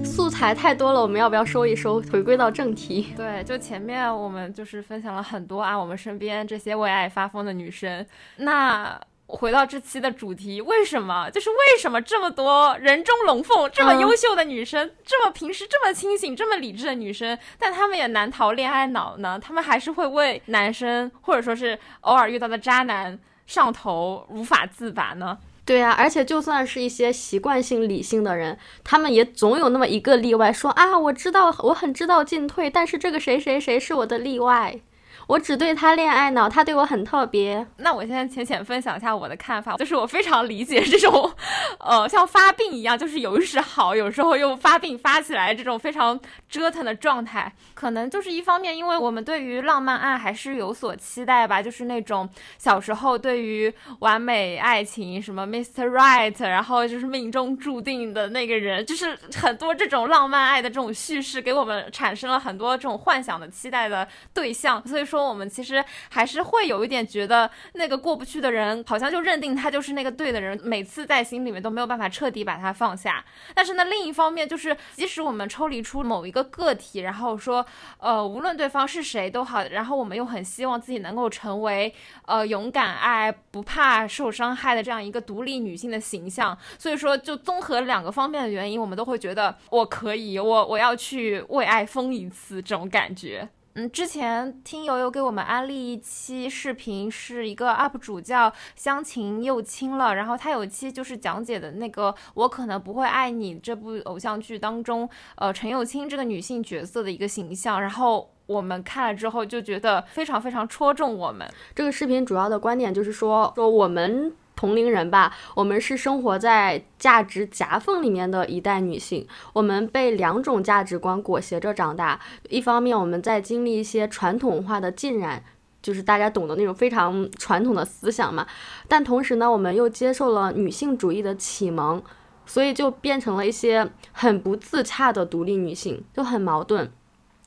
[0.03, 3.13] 素材太多了，我们要不要收一收，回归到正题？
[3.17, 8.05] 对，就前面我们就是分享了很多啊，我们身边这些为爱发疯的女生，
[8.35, 8.99] 那。
[9.27, 11.29] 回到这期的主题，为什么？
[11.31, 19.39] 就是为什么这么多人中龙凤、这么优秀的女生，这么平时这么清醒、这么理智的女生，但她们也难逃恋爱脑呢？
[19.39, 25.37] 她们还是会为男生，或者说是偶尔遇到的渣男上头，无法自拔呢？
[25.65, 34.79] 对啊，而且就算是一些习惯性理性的人，他们也总有那么一个例外，说啊，我知道，我很知道进退，但是这个谁谁谁是我的例外。
[35.27, 37.65] 我只对他恋爱脑，他对我很特别。
[37.77, 41.31] 那我现在浅浅分享一下我的看法，就是我非常理解这种，
[41.79, 47.51] 呃，像发病一样，就是有时好，有时候又发病发起来这种非常折腾的状态。
[47.73, 55.89] 可能就是一方面，因为我们对于浪漫爱还是有所期待吧，就是那种小时候对于完美爱情，什么 Mr.
[55.89, 65.14] Right，然后就是命中注定的那个人，就是很多这种浪漫爱的这种叙事，给我们产生了很多这种幻想的期待的对象，所以说。
[65.15, 73.23] 说我们其实还是会有一点觉得那个过不去的人，好像就认定他就是那个对的人，每次在心里面都没有办法彻底把他放下。
[73.53, 77.65] 但是呢，另一方面就是，即使我们抽离出某一个个体，然后说，
[77.97, 81.93] 呃，无论对方是谁都好，然后我们又很希望自己能够成为，
[82.25, 86.57] 呃，勇敢爱、不怕受伤害的这样一个独立女性的形象。
[86.77, 93.47] 所以说，就综合两个方面的原因，我们都会觉得我可以，我我要去为爱疯一次这种感觉。
[93.77, 111.45] 嗯，之前听友友给我们安利一期视频，是一个 UP 主叫香琴又亲了，然后他有一期就是讲解的那个《我可能不会爱你》这部偶像剧当中，呃，陈又青这个女性角色的一个形象，然后我们看了之后就觉得非常非常戳中我们。
[111.75, 114.33] 这个视频主要的观点就是说，说我们。
[114.55, 122.19] 同龄人吧，我们是生活在价值夹缝里面的一代女性，我们被两种价值观裹挟着长大。
[122.49, 125.43] 一方面，我们在经历一些传统化的浸染，
[125.81, 128.47] 就是大家懂得那种非常传统的思想嘛。
[128.87, 132.01] 但同时呢，我们又接受了女性主义的启蒙，
[132.45, 136.91] 所以就变成了一些很不自洽的独立女性，就很矛盾。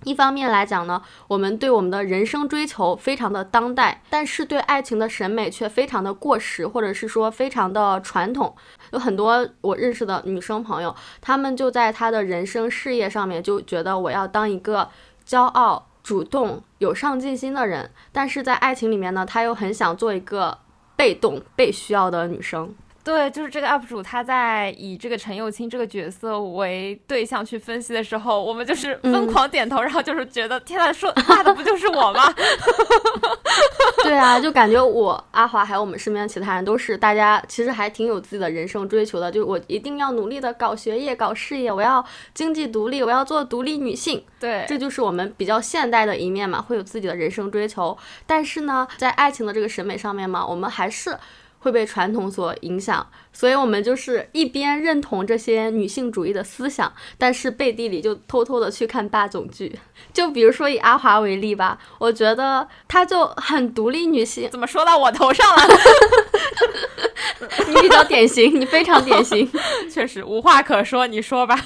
[0.04, 8.54] 一方面来讲呢，我们对我们的人生追求非常的当代，但是对爱情的审美却非常的过时，或者是说非常的传统。
[8.92, 14.88] 有很多我认识的女生朋友，她们就在她的人生事业上面就觉得我要当一个
[15.26, 20.58] 骄傲、主动、有上进心的人，但是在爱情里面呢，她又很想做一个
[20.94, 22.72] 被动、被需要的女生。
[23.08, 32.30] 对，就是这个 UP 主，他在以这个陈幼卿这个角色为对象去分析的时候，我们就是疯狂点头，然后就是觉得，天呐，说话的不就是我吗？
[34.04, 44.22] 对啊，就感觉我阿华还有我们身边的其他人都是，大家其实还挺有自己的人生追求的，就是我一定要努力的搞学业、搞事业，我要经济独立，我要做独立女性。
[44.38, 47.96] 对，这就是我们比较现代的一面嘛，会有自己的人生追求。
[48.26, 51.16] 但是呢，在爱情的这个审美上面嘛，我们还是。
[51.60, 59.78] 会被传统所影响，所以我们就是一边认同这些女性主义的思想，但是背地里就偷偷的去看霸总剧。
[60.12, 64.48] 就比如说以阿华为例吧，我觉得她就很独立女性。
[64.50, 65.62] 怎么说到我头上了？
[67.68, 69.48] 你比较典型，你非常典型，
[69.92, 71.06] 确实无话可说。
[71.06, 71.58] 你说吧。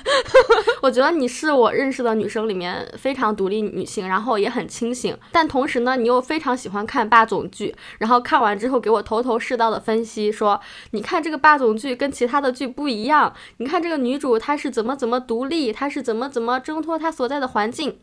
[0.82, 18.00] 我觉得你是我认识的女生里面非常独立女性，然后也很清醒，但同时呢，你又非常喜欢看霸总剧，然后看完之后给我头头是道的分析，说你看这个霸总剧跟其他的剧不一样，你看这个女主她是怎么怎么独立，她是怎么怎么挣脱她所在的环境，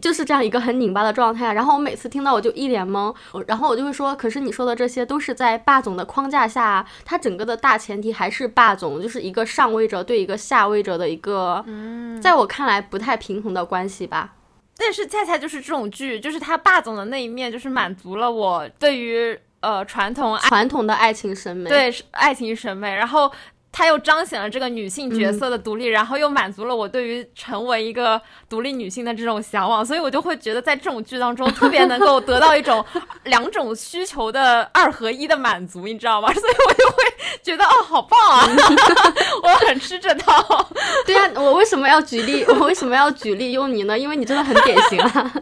[0.00, 1.52] 就是这样一个很拧巴的状态。
[1.52, 3.14] 然后我每次听到我就一脸懵，
[3.46, 6.86] 然后我就会说，可是你说的这些都是在霸总的框架下。
[7.04, 14.34] 它整个的大前提还是霸总，就是一个上位者对一个下位者的一个嗯，在我看来不太平衡的关系吧。
[14.76, 23.30] 但是恰恰就是这种剧，就是他霸总的那一面，就是满足了我对于呃传统传统的爱情审美，对爱情审美，然后。
[23.76, 32.84] 他又彰显了这个女性角色的独立，然后又满足了我对于成为一个独立女性的这种向往，所以我就会觉得在这种剧当中特别能够得到一种
[33.24, 36.32] 两种需求的二合一的满足，你知道吗？
[36.38, 37.02] 所以我就会
[37.42, 38.48] 觉得哦，好棒啊！
[39.42, 40.68] 我很吃这套。
[41.04, 42.44] 对啊，我为什么要举例？
[42.44, 43.98] 我为什么要举例用你呢？
[43.98, 45.32] 因为你真的很典型啊。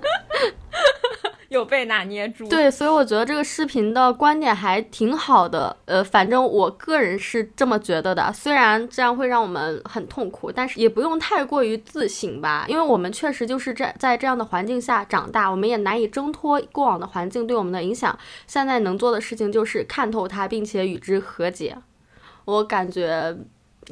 [1.49, 8.33] 有被拿捏住，对，所以我觉得这个视频的观点还挺好的，呃，反正我个人是这么觉得的。
[8.33, 18.19] 虽然这样会让我们很痛苦，但是也不用太过于自省吧，因为我们确实就是在在这样的环境下长大，我们也难以挣脱过往的环境对我们的影响。
[18.47, 21.77] 现在能做的事情就是看透它，并且与之和解。
[22.47, 23.37] 我感觉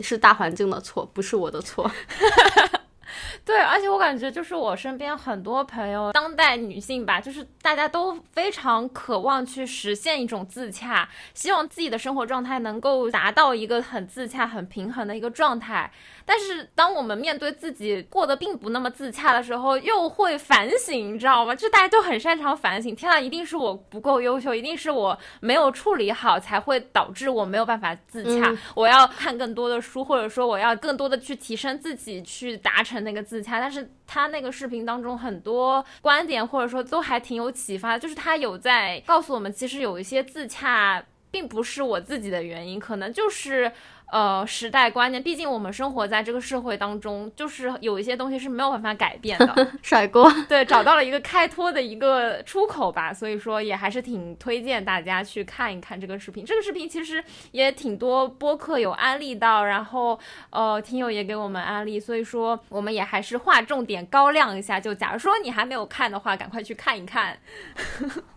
[0.01, 1.91] 是大环境的错，不是我的错。
[3.45, 15.91] 对，而且我感觉就是我身边很多朋友，当代女性吧，就是大家都非常渴望去实现一种自洽，希望自己的生活状态能够达到一个很自洽、很平衡的一个状态。
[16.33, 21.53] 但是，当我们面对自己过得并不那么自洽的时候，又会反省，你知道吗？
[21.53, 22.95] 就大家都很擅长反省。
[22.95, 28.57] 天呐，一定是我不够优秀，一定是我没有处理好，才会导致我没有办法自洽。
[28.77, 33.59] 我要看更多的书，或者说我要更多的去提升自己，去达成那个自洽。
[33.59, 43.73] 但是他那个视频当中很多观点，或者说都还挺有启发，就是他有在告诉我们，其实有一些自洽并不是我自己的原因，可能就是。
[44.11, 49.69] 呃，时代观念，毕竟我们生活在这个社会当中，就是有一些东西是没有办法改变的。
[49.83, 56.45] 甩锅，对，找到了一个开脱的一个出口吧，所以说也还是挺推荐大家去看一看这个视频。
[56.45, 60.19] 这个视频其实也挺多播客有安利到，然后
[60.51, 64.81] 呃，听友也给我们安利，所以说我们也还是划重点高亮一下。
[64.81, 67.39] 就假如说你还没有看的话，赶快去看一看，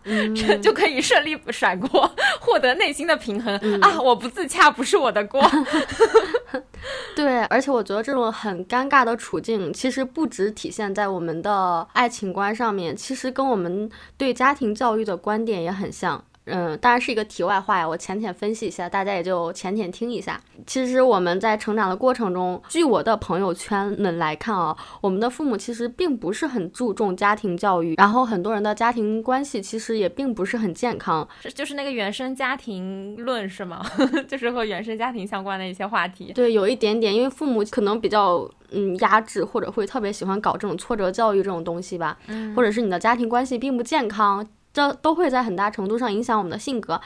[0.04, 2.08] 这就可以顺利甩锅，
[2.40, 4.00] 获得内心的平衡啊！
[4.00, 5.42] 我不自洽不是我的锅。
[7.16, 16.24] 对，而且我觉得这种很尴尬的处境，其实不只体现在我们的爱情观上面，其实跟我们对家庭教育的观点也很像。
[16.46, 20.40] 嗯，当然是一个题外话呀，我浅浅分析一下，大家也就浅浅听一下。
[20.66, 33.84] 其实我们在成长的过程中，据我的朋友圈们来看啊，我们的父母其实并不是很注重家庭教育，然后很多人的家庭关系其实也并不是很健康，就是那个原生家庭论是吗？
[34.28, 36.32] 就是和原生家庭相关的一些话题。
[36.34, 42.18] 对，有一点点，因为父母可能比较嗯压制，或者会特别喜欢搞这种挫折教育这种东西吧，
[42.54, 44.46] 或者是你的家庭关系并不健康。
[44.74, 47.00] 这都会在很大程度上影响我们的性格，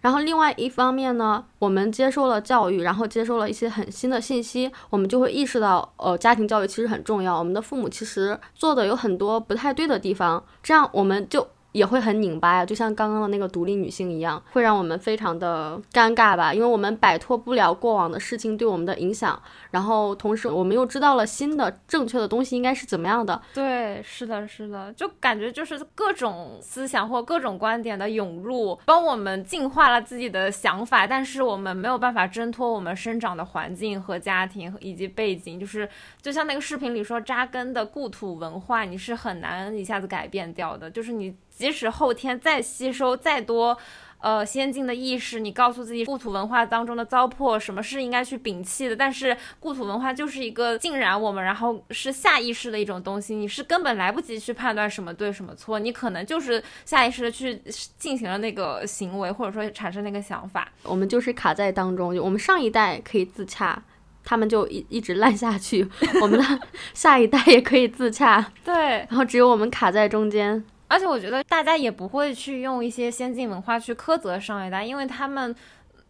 [0.00, 7.38] 然后另外一方面呢，我们接受了教育，然后接受了一些很新的信息，我们就会意识到，呃，家庭教育其实很重要。
[7.38, 11.46] 我们的父母其实做的有很多不太对的地方，这样我们就。
[11.72, 19.40] 也会很拧巴呀，就像刚刚的那个独立女性一样，会让我们非常的尴尬吧，因为我们摆脱不了过往的事情对我们的影响，
[19.70, 23.40] 然后同时我们又知道了新的正确的东西应该是怎么样的。
[23.54, 35.88] 对，是的，是的，就感觉就是各种思想或各种观点的涌入，帮我们净化了自己的想法，但是我们没有办法挣脱我们生长的环境和家庭以及背景，就是
[36.20, 41.36] 就像那个视频里说，扎根的故土文化，你是很难一下子改变掉的，就是你。
[41.60, 43.76] 即使后天再吸收再多，
[44.20, 48.96] 呃，先进的意识，你告诉自己故土文化当中的糟粕，什么是应该去摒弃的？
[48.96, 57.62] 但是故土文化就是一个浸染我们，然后是下意识的一种东西，你是根本来不及去判断什么对什么错，你可能就是下意识的去
[57.98, 60.66] 进行了那个行为，或者说产生那个想法。
[60.84, 63.82] 我们就是卡在当中，就我们上一代可以自洽，
[64.24, 65.86] 他们就一一直烂下去，
[66.22, 66.60] 我们的
[66.94, 70.64] 下一代也可以自洽， 对，然后只有我们卡在中间。
[70.90, 75.54] 而且我觉得大家也不会去用一些先进文化去苛责上一代，因为他们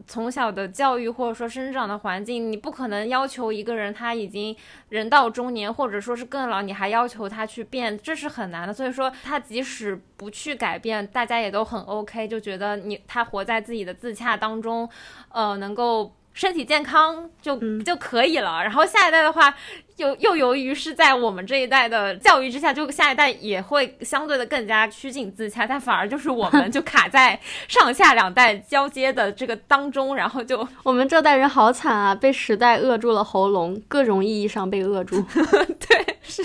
[0.06, 4.56] 从小的教育或者说生长的环境，你不可能要求一个人他已经
[4.88, 8.72] 人到中年或者说是更老，你还要求他去变，这是很难的。
[8.72, 14.88] 所以说他即使不去改变，大家也都很 OK，就觉得你他活在自己的自洽当中，
[15.28, 16.12] 呃，能够。
[16.32, 18.62] 身体健康就就可以了。
[18.62, 19.52] 然后下一代的话，
[20.00, 25.66] 又又由于是在我们这一代的教育之下，就下一代也会相对的更加趋近自洽。
[25.66, 27.38] 但反而就是我们就卡在
[27.68, 35.22] 上下两代交接的这个当中，然后就 我们这代人好惨啊，被时代扼住了喉咙，各种意义上被扼住。
[35.78, 36.42] 对，是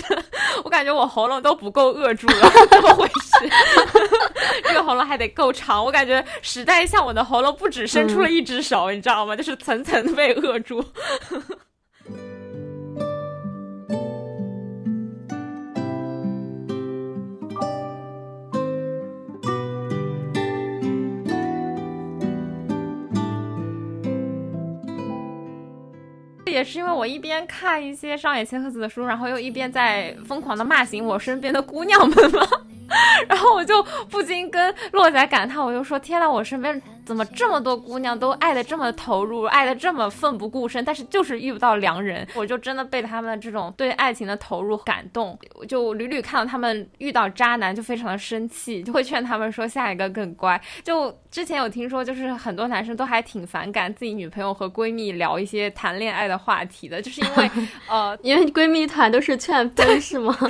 [0.62, 3.50] 我感觉我喉咙都不够扼住了，怎么回事？
[4.68, 5.82] 这个喉咙还得够长。
[5.82, 9.34] 我感觉时代向我的喉咙不止伸出了一只手，你知道吗？
[9.34, 10.84] 就是层层被扼住。
[26.46, 32.46] 也是因为我一边看一些上野千鹤子的书，然后又一边在疯狂的骂醒我身边的姑娘们嘛。
[33.28, 42.26] 然后我就不禁跟洛仔感叹，我就说：天呐，我身边怎么这么多姑娘都爱的这么投入，爱的这么奋不顾身，但是就是遇不到良人。
[42.34, 45.38] 我就真的被他们这种对爱情的投入感动，
[45.68, 50.58] 就屡屡看到他们遇到渣男就非常的生气，就会劝他们说下一个更乖。
[50.82, 57.50] 就之前有听说，就是很多男生都还挺反感自己女朋友和闺蜜聊一些谈恋爱的话题的，就是因为
[57.88, 60.34] 呃，因为闺蜜团都是劝分是吗？
[60.40, 60.46] 对，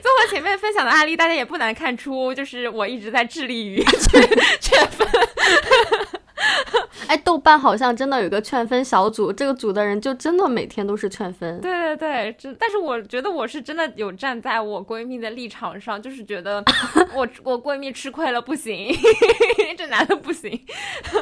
[0.00, 1.30] 综合前面分享的案例，大家。
[1.40, 3.82] 也不难看出，就是我一直在致力于
[4.60, 5.08] 劝分。
[7.06, 11.60] 哎，豆瓣好像真的有个劝分小组，这个组的人就真的每天都是劝分。
[11.60, 12.56] 对对对，真。
[12.58, 16.62] 但是我觉得我是真的有站在我闺蜜的立场上，就是觉得
[17.14, 18.94] 我我闺蜜吃亏了不行，
[19.76, 20.64] 这男的不行。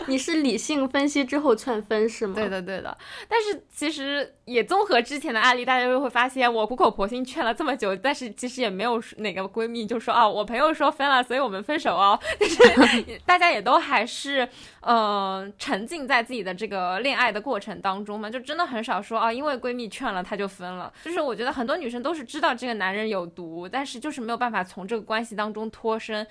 [0.06, 2.34] 你是理性分析之后劝分是吗？
[2.36, 2.96] 对的对的。
[3.26, 12.18] 但是其实也综合之前的案例，大家就会发现，我苦口婆心劝了这么久，但是其实也没有哪个闺蜜就说啊，我朋友说分了，所以我们分手哦。
[12.76, 14.48] 但是大家也都还是。
[14.80, 20.90] 呃，沉浸在自己的这个恋爱的过程当中嘛，就真的很少说啊，因为闺蜜劝了，他就分了。
[21.04, 26.26] 就是我觉得很多女生都是知道这个男人有毒，但是就是没有办法从这个关系当中脱身，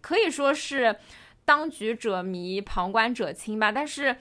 [0.00, 0.96] 可以说是
[1.44, 3.70] 当局者迷，旁观者清吧。
[3.70, 4.16] 但是。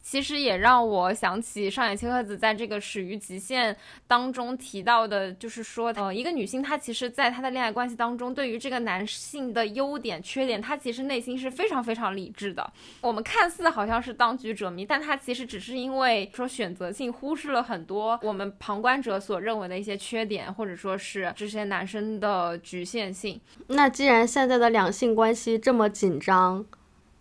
[0.00, 3.74] 其实也让我想起上野千鹤子在这个《始于极限》
[4.06, 12.72] 当中提到的，就是说，呃，一个女性她其实，在她的恋爱关系当中，对于这个男性的优点、缺点，她其实内心是非常非常理智的。
[13.00, 23.40] 我们看似好像是当局者迷，但她其实只是因为说选择性忽视了很多我们旁观者所认为的一些缺点，或者说是这些男生的局限性。
[23.68, 26.64] 那既然现在的两性关系这么紧张，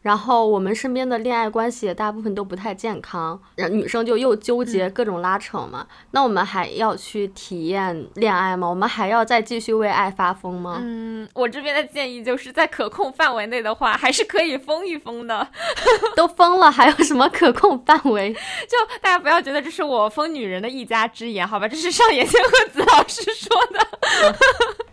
[0.01, 3.39] 然后我们身边的恋爱关系也大部分都不太健康，
[3.69, 5.85] 女生就又纠结各种拉扯嘛。
[6.11, 8.67] 那我们还要去体验恋爱吗？
[8.67, 10.79] 我们还要再继续为爱发疯吗？
[10.81, 15.47] 嗯，我这边的建议就是在可控范围内的话，还是可以疯一疯的。
[16.15, 18.33] 都疯了，还有什么可控范围？
[18.67, 21.67] 就大家不要觉得这是我疯女人的一家之言，好吧？
[21.67, 23.87] 这是上野千鹤子老师说的。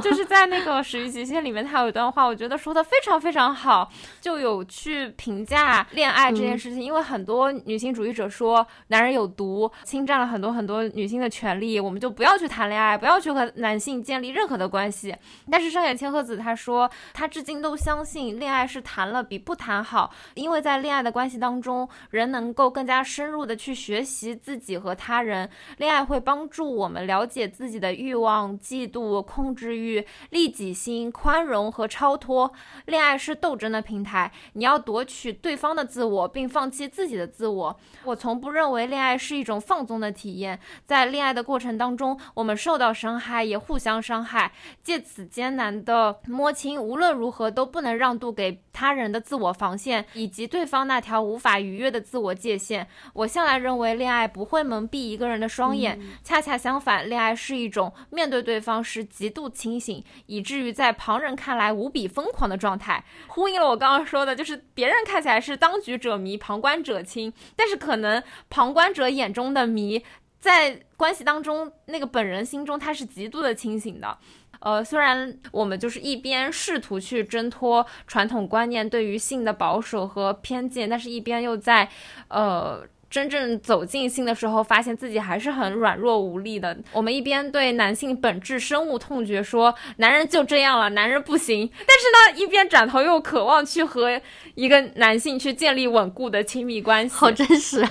[0.00, 6.80] 就是在那个《始于极限》里面，他有一段话，我觉得说的非常非常好，就有去评价恋爱这件事情。
[6.80, 15.14] 因为很多女性主义者说男人有毒，侵占了很多很多女性的权利，我们就不要去谈恋爱，不要去和男性建立任何的关系。
[15.50, 25.48] 但是上野千鹤子她说，她至今都相信恋爱是谈了比不谈好，因为在恋爱的关系当中，人能够更加深入的去学习自己和他人，
[25.78, 29.63] 恋爱会帮助我们了解自己的欲望、嫉妒、控制。
[29.72, 32.52] 欲、利己心、宽容和超脱，
[32.86, 34.32] 恋爱是斗争的平台。
[34.54, 37.78] 你要夺取对方的自我，并放弃自己的自我。
[38.02, 40.58] 我从不认为恋爱是一种放纵的体验。
[40.84, 44.52] 在恋爱的过程当中，我们受到伤害，也互相伤害。
[44.82, 52.88] 借此艰难的摸清，无论如何都不能让渡给他人的自我防线，以及对方那条无法逾越的自我界限。
[53.12, 56.00] 我向来认为，恋爱不会蒙蔽一个人的双眼。
[56.24, 59.48] 恰恰相反，恋爱是一种面对对方时极度。
[59.54, 70.04] 清醒，以至于在旁人看来无比疯狂的状态，呼应了我刚刚说的，就是别人看起来是当局者迷，旁观者清，但是可能旁观者眼中的迷，
[70.40, 74.18] 在关系当中那个本人心中他是极度的清醒的。
[74.60, 81.88] 呃，虽然我们就是一边试图去挣脱传统观念对于性的保守和偏见，但是一边又在，
[82.28, 82.86] 呃。
[83.14, 86.76] 真正走进性的时候，发现自己还是很软弱无力的。
[86.90, 91.70] 我们一边对男性本质深恶痛绝，说男人就这样了，男人不行。
[91.72, 94.20] 但是呢，一边转头又渴望去和
[94.56, 97.14] 一个男性去建立稳固的亲密关系。
[97.14, 97.88] 好真实啊！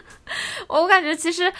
[0.68, 1.52] 我感觉其实。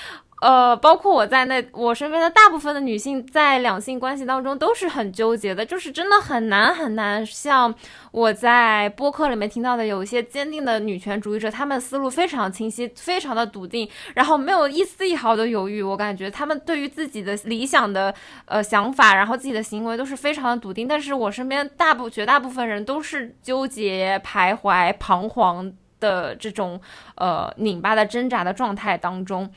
[0.43, 7.25] 呃，包括我在内，我身边的大部分的女性在两性关系当中都是很纠结的，就是真的很难很难。
[7.25, 7.75] 像
[8.13, 15.81] 我在播客里面听到的，有一些坚定的女权主义者，她们思路非常清晰，非常的笃定，然后没有一丝一毫的犹豫。
[15.81, 18.15] 我感觉她们对于自己的理想的
[18.45, 20.87] 呃想法，然后自己的行为都是非常的笃定。
[20.87, 26.79] 但是我身边大部绝大部分人都是纠结、徘徊、彷徨的这种
[27.15, 29.51] 呃拧巴的挣扎的状态当中。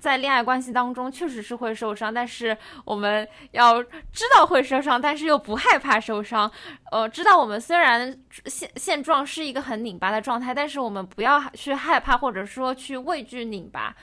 [0.00, 6.50] 在恋爱关系当中，确实是会受伤，但是我们要知道会受伤，但是又不害怕受伤。
[6.90, 13.94] 呃，知道我们虽然现现状是一个很拧巴的状态，但是我们不要去害怕，或者说去畏惧拧巴，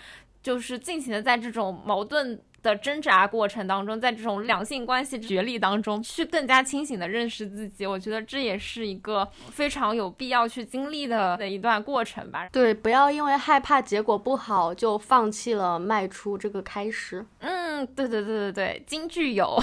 [0.41, 2.39] 就是尽情的在这种矛盾。
[2.67, 12.49] 的挣扎过程当中，在这种两性关系角力当中，去更加清醒的认识自己，我觉得这也是一个非常有必要去经历的的一段过程吧。
[12.51, 17.25] 对，不要因为害怕结果不好就放弃了迈出这个开始。
[17.39, 19.57] 嗯，对对对对对，金句有，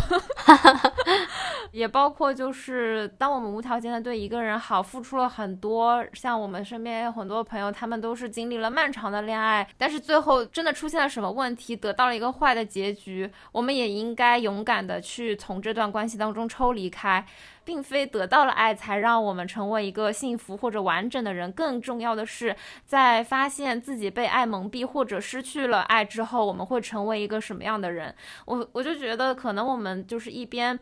[1.75, 12.95] 也包括就是当我们无条件的对一个人好，付出了很多，像我们身边有很多朋友，他们都是经历了漫长的恋爱，但是最后真的出现了什么问题，得到了一个坏的结。
[12.95, 17.27] 局，我们也应该勇敢的去从这段关系当中抽离开，
[17.65, 21.51] 并非得到了爱才让我们成为一个幸福或者完整的人。
[21.51, 22.55] 更重要的是，
[22.87, 28.15] 在发现自己被爱蒙蔽或者失去了爱之后，我们会成为一个什么样的人？
[28.45, 30.79] 我我就觉得，可能我们就是一边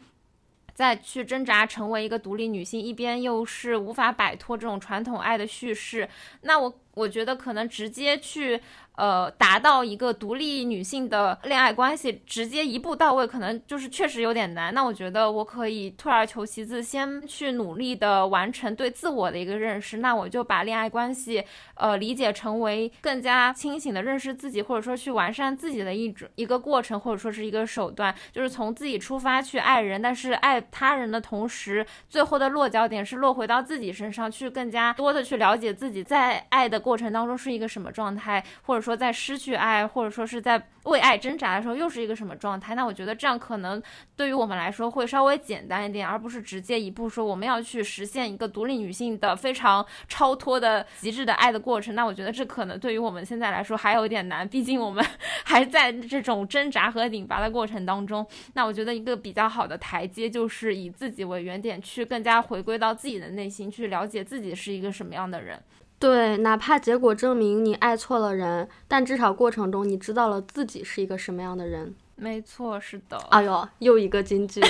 [0.74, 6.08] 再去挣扎成为一个独立女性，一边又是无法摆脱这种传统爱的叙事。
[6.42, 8.60] 那我我觉得可能直接去。
[8.94, 14.74] 呃，达到一个独立女性的恋爱关系，直接一步到位，可能就是确实有点难。
[14.74, 19.96] 那我觉得我可以退而求其次，先去努力的完成对自我的一个认识。
[19.96, 21.42] 那我就把恋爱关系，
[21.74, 38.81] 呃，理解成为更加清醒的认识自己，或者说去完善自己的一种一个过程，或者说是一个手段，就是从自己出发去爱人，但是爱他人的同时，最后的落脚点是落回到自己身上，去更加多的去了解自己在爱的过程当中是一个什么状态，或者。
[38.82, 42.74] 说在失去爱，或者说是在为爱挣扎的时候，又是一个什么状态？
[42.74, 43.80] 那我觉得这样可能
[44.16, 51.94] 对于我们来说会稍微简单一点，而不是直接一步说我们要去实现一个独立女性的非常超脱的极致的爱的过程。
[51.94, 55.04] 那我觉得这可能对于我们现在来说还有点难，毕竟我们
[55.46, 58.26] 还在这种挣扎和拧巴的过程当中。
[58.54, 65.62] 那我觉得一个比较好的台阶就是以自己为原点，去更加回归到自己的内心，去了解自己是一个什么样的人。
[66.02, 71.94] 对，哪怕结果证明你爱错了人，但至少过程中你知道了自己是一个什么样的人。
[72.16, 73.16] 没错，是的。
[73.30, 74.60] 哎呦，又一个金句。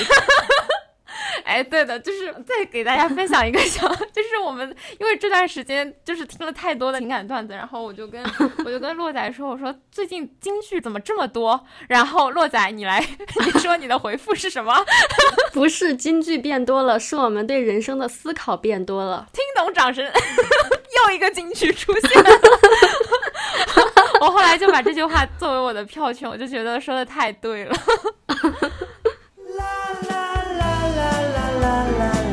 [1.45, 8.23] 哎，对的，就是再给大家分享一个小， 就是我们因为这段时间就是听了太多的情感段子，然后我就跟
[8.65, 11.63] 我就跟洛仔说，我说最近京剧怎么这么多？
[11.89, 13.05] 然后洛仔你来，
[13.45, 14.75] 你说你的回复是什么？
[15.53, 19.27] 不是京剧变多了，是我们对人生的思考变多了。
[19.33, 22.25] 听懂掌声，又一个京剧出现。
[24.21, 27.75] 我后来就把这句话作为我的票圈，我就觉得说的太对了。
[31.35, 32.32] la la la la.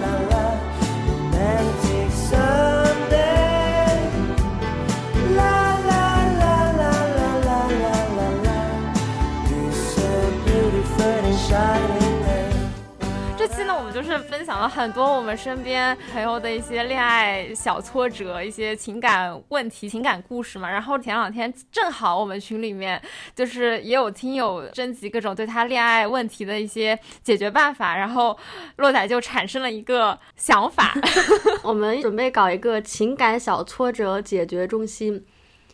[13.99, 20.71] 就是分享了很多我们身边朋友的一些恋爱小挫折、一些情感问题、情感故事嘛。
[20.71, 23.01] 然后前两天正好我们群里面
[23.35, 28.39] 就是也有听友征集各种对他恋爱问题的一些解决办法，然后
[28.77, 30.93] 洛仔就产生了一个想法，
[31.61, 35.25] 我们准备搞一个情感小挫折解决中心。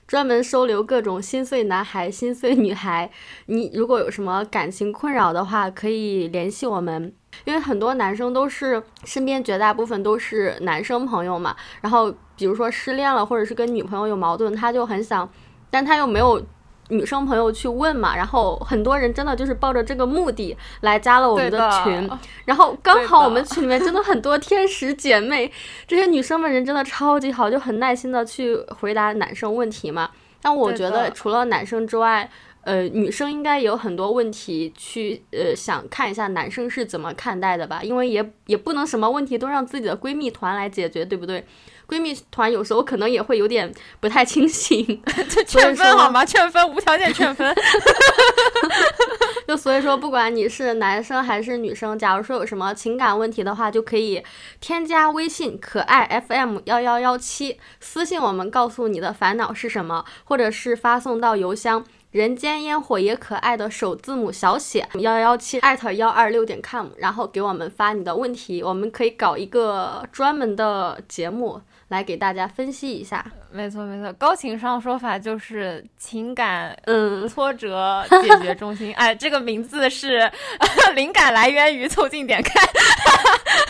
[0.07, 3.09] 专门收留各种心碎男孩、心碎女孩。
[3.47, 7.13] 你如果有什么感情困扰的话，可以联系我们。
[7.45, 11.55] 因为很多男生都是身边绝大部分都是男生朋友嘛。
[11.81, 15.29] 然后比如说失恋了，或者是跟女朋友有矛盾，他就很想，
[15.69, 16.45] 但他又没有。
[16.89, 22.07] 女生朋友去问嘛，然后很多人真的就是抱着这个目的来加了我们的群，
[22.45, 25.51] 然后刚好我们群里面真的很多天使姐妹，
[25.87, 30.11] 这些女生们人真的超级好，就很耐心的去回答男生问题嘛。
[30.43, 32.29] 但我觉得除了男生之外，
[32.65, 41.45] 呃，女生应该有很多问题去呃想看一下男生是怎么看待的吧，因为也也不能什么问题都让自己的闺蜜团来解决，对不对？
[41.87, 44.99] 闺蜜团有时候可能也会有点不太清醒，
[45.45, 46.25] 劝分好吗？
[46.25, 47.53] 劝分，无条件劝分。
[49.47, 54.23] 就所以说，不管你是男生还是女生，假如说有什么情感问题的话，就可以
[54.59, 61.85] 添加微信可爱 FM 幺幺幺七，私信我们，告诉你的烦恼是什么，或者是发送到邮箱
[62.15, 71.59] 人间烟火也可爱的首字母小写幺幺幺七艾特幺二六点 com，然后给我们发你的问题，我们可以搞一个专门的节目。
[71.89, 73.23] 来给大家分析一下，
[73.55, 80.29] 没错没错，高情商说法就是情感嗯挫折解决中心，哎，这个名字是
[80.93, 82.61] 灵感来源于凑近点看，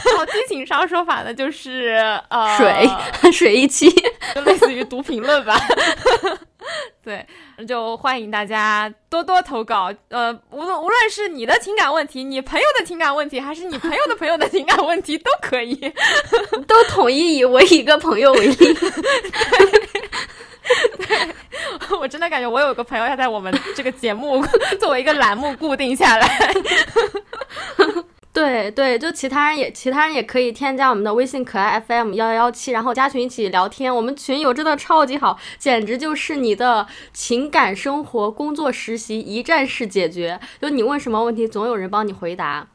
[0.05, 2.89] 然后低情商说法呢就是呃水
[3.31, 3.87] 水一期，
[4.33, 5.55] 就类似于读评论吧。
[7.03, 7.23] 对，
[7.67, 9.93] 就欢迎大家多多投稿。
[10.09, 15.75] 呃，无论无论是你的情感问题，你朋友的情感问题，还是你朋友的朋友的情感问题，都可以，
[16.67, 18.77] 都统一以我一个朋友为例。
[20.97, 24.43] 对， 我真的感觉我有个朋友要在我们这个节目
[24.79, 26.27] 作为一个栏目固定下来。
[28.33, 33.95] 对对，就其他人也，其他人也可以添加我们的微信可爱 FM 幺幺幺七，然后加群一起聊天。
[33.95, 40.37] 我们群友真的超级好，简直就是你的情感生活、工作、实习一站式解决。
[40.61, 42.67] 就你问什么问题，总有人帮你回答。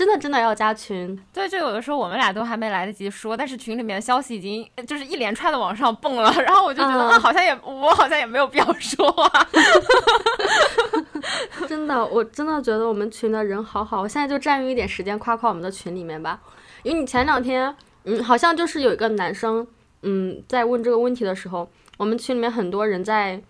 [0.00, 9.30] 真的真的要加群，对，就有的时候我们俩都还没来得及说，但是群里面的消息已经就是一连串的往上蹦了， 然后我就觉得啊，好像也我好像也没有必要说话。
[11.68, 16.40] 真的，我真的觉得我们群的人好好，我现在就占用一点时间夸夸我们的群里面吧，
[16.82, 19.66] 因为你前两天，嗯，好像就是有一个男生，
[20.00, 23.42] 嗯，在问这个问题的时候，我们群里面很多人在。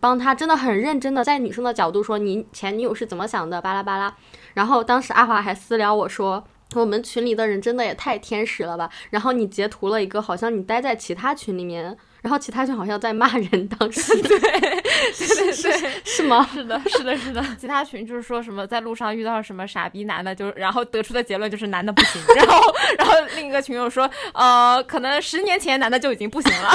[0.00, 4.12] 帮他真的很认真的在女生的角度说你前女友是怎么想的巴拉巴拉，
[4.54, 6.42] 然后当时阿华还私聊我说
[6.74, 11.96] 我们群里的人真的也太天使了吧，然后你截图了一个好像你待在其他群里面。
[12.24, 15.72] 然后其他群好像在骂人，当时 对对对是
[16.04, 16.48] 是吗？
[16.54, 17.44] 是的，是的，是的。
[17.60, 22.22] 其他群就是说什么在路上遇到什么傻逼男的，就然后得出的结论就是男的不行。
[22.34, 26.70] 然后然后另一个群友说，呃，可能十年前男的就已经不行了，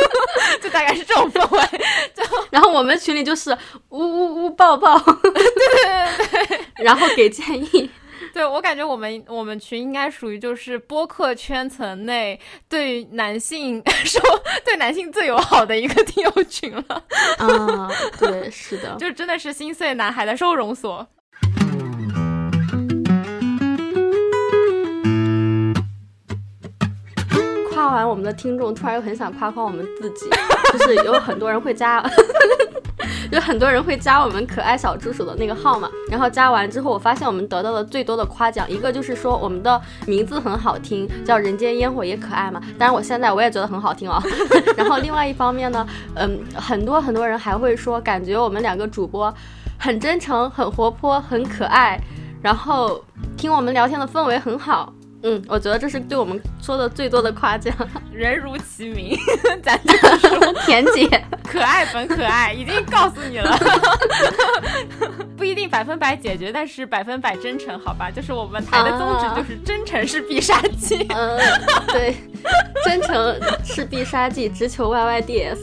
[0.60, 1.62] 就大概是这种氛围。
[2.14, 3.50] 就然后我们群里就是
[3.88, 7.90] 呜呜呜抱抱，对对对对，然后给建议。
[8.34, 14.20] 对我感觉我们我们群应该属于就是播客圈层内对男性 说
[14.64, 17.04] 对男性最友好的一个听友群了。
[17.38, 21.06] 啊， 对，是的，就真的是心碎男孩的收容所。
[27.70, 30.30] 夸完我们的听众，突然又很想夸夸我们自己，
[30.72, 32.02] 就是有很多人会加。
[33.32, 42.60] 就很多人会加我们可爱小助手的那个号嘛，然后加完之后，我发现我们得到的最多的夸奖，一个就是说我们的名字很好听，叫人间烟火也可爱嘛。
[42.78, 44.22] 当然我现在我也觉得很好听哦。
[44.76, 49.32] 然后另外一方面呢，嗯，很多很多人还会说，感觉我们两个主播
[49.78, 51.98] 很真诚、很活泼、很可爱。
[52.42, 53.02] 然后
[53.36, 54.92] 听我们聊天的氛围很好。
[55.24, 57.72] 嗯，我觉得这是对我们说的最多的夸奖。
[58.12, 59.16] 人如其名，
[59.62, 61.08] 咱就是说 田姐
[61.44, 63.56] 可爱本可爱，已经告诉你了，
[65.36, 68.10] 不一定百分百解决，但是百分百真诚，好吧？
[68.10, 71.06] 就是我们台的宗旨就是真诚是必杀技。
[71.08, 71.38] 嗯，
[71.88, 72.14] 对，
[72.84, 75.60] 真诚是必杀技，直球 Y Y D S，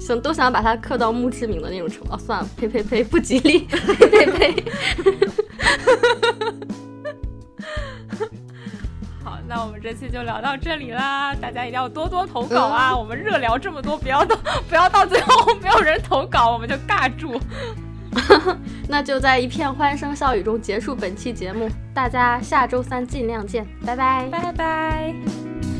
[0.00, 2.14] 想都想把它刻到墓志铭的那种程度。
[2.14, 4.64] 哦，算了，呸呸呸，不吉利，呸呸呸。
[9.46, 12.96] 那我们这期就聊到这里啦，大家一定要多多投稿啊！
[12.96, 14.36] 我们热聊这么多，不要到
[14.68, 17.38] 不要到最后没有人投稿，我们就尬住。
[18.88, 25.73] 那就在一片欢声笑语中结束本期节目，大家下周三尽量见，拜拜，拜拜。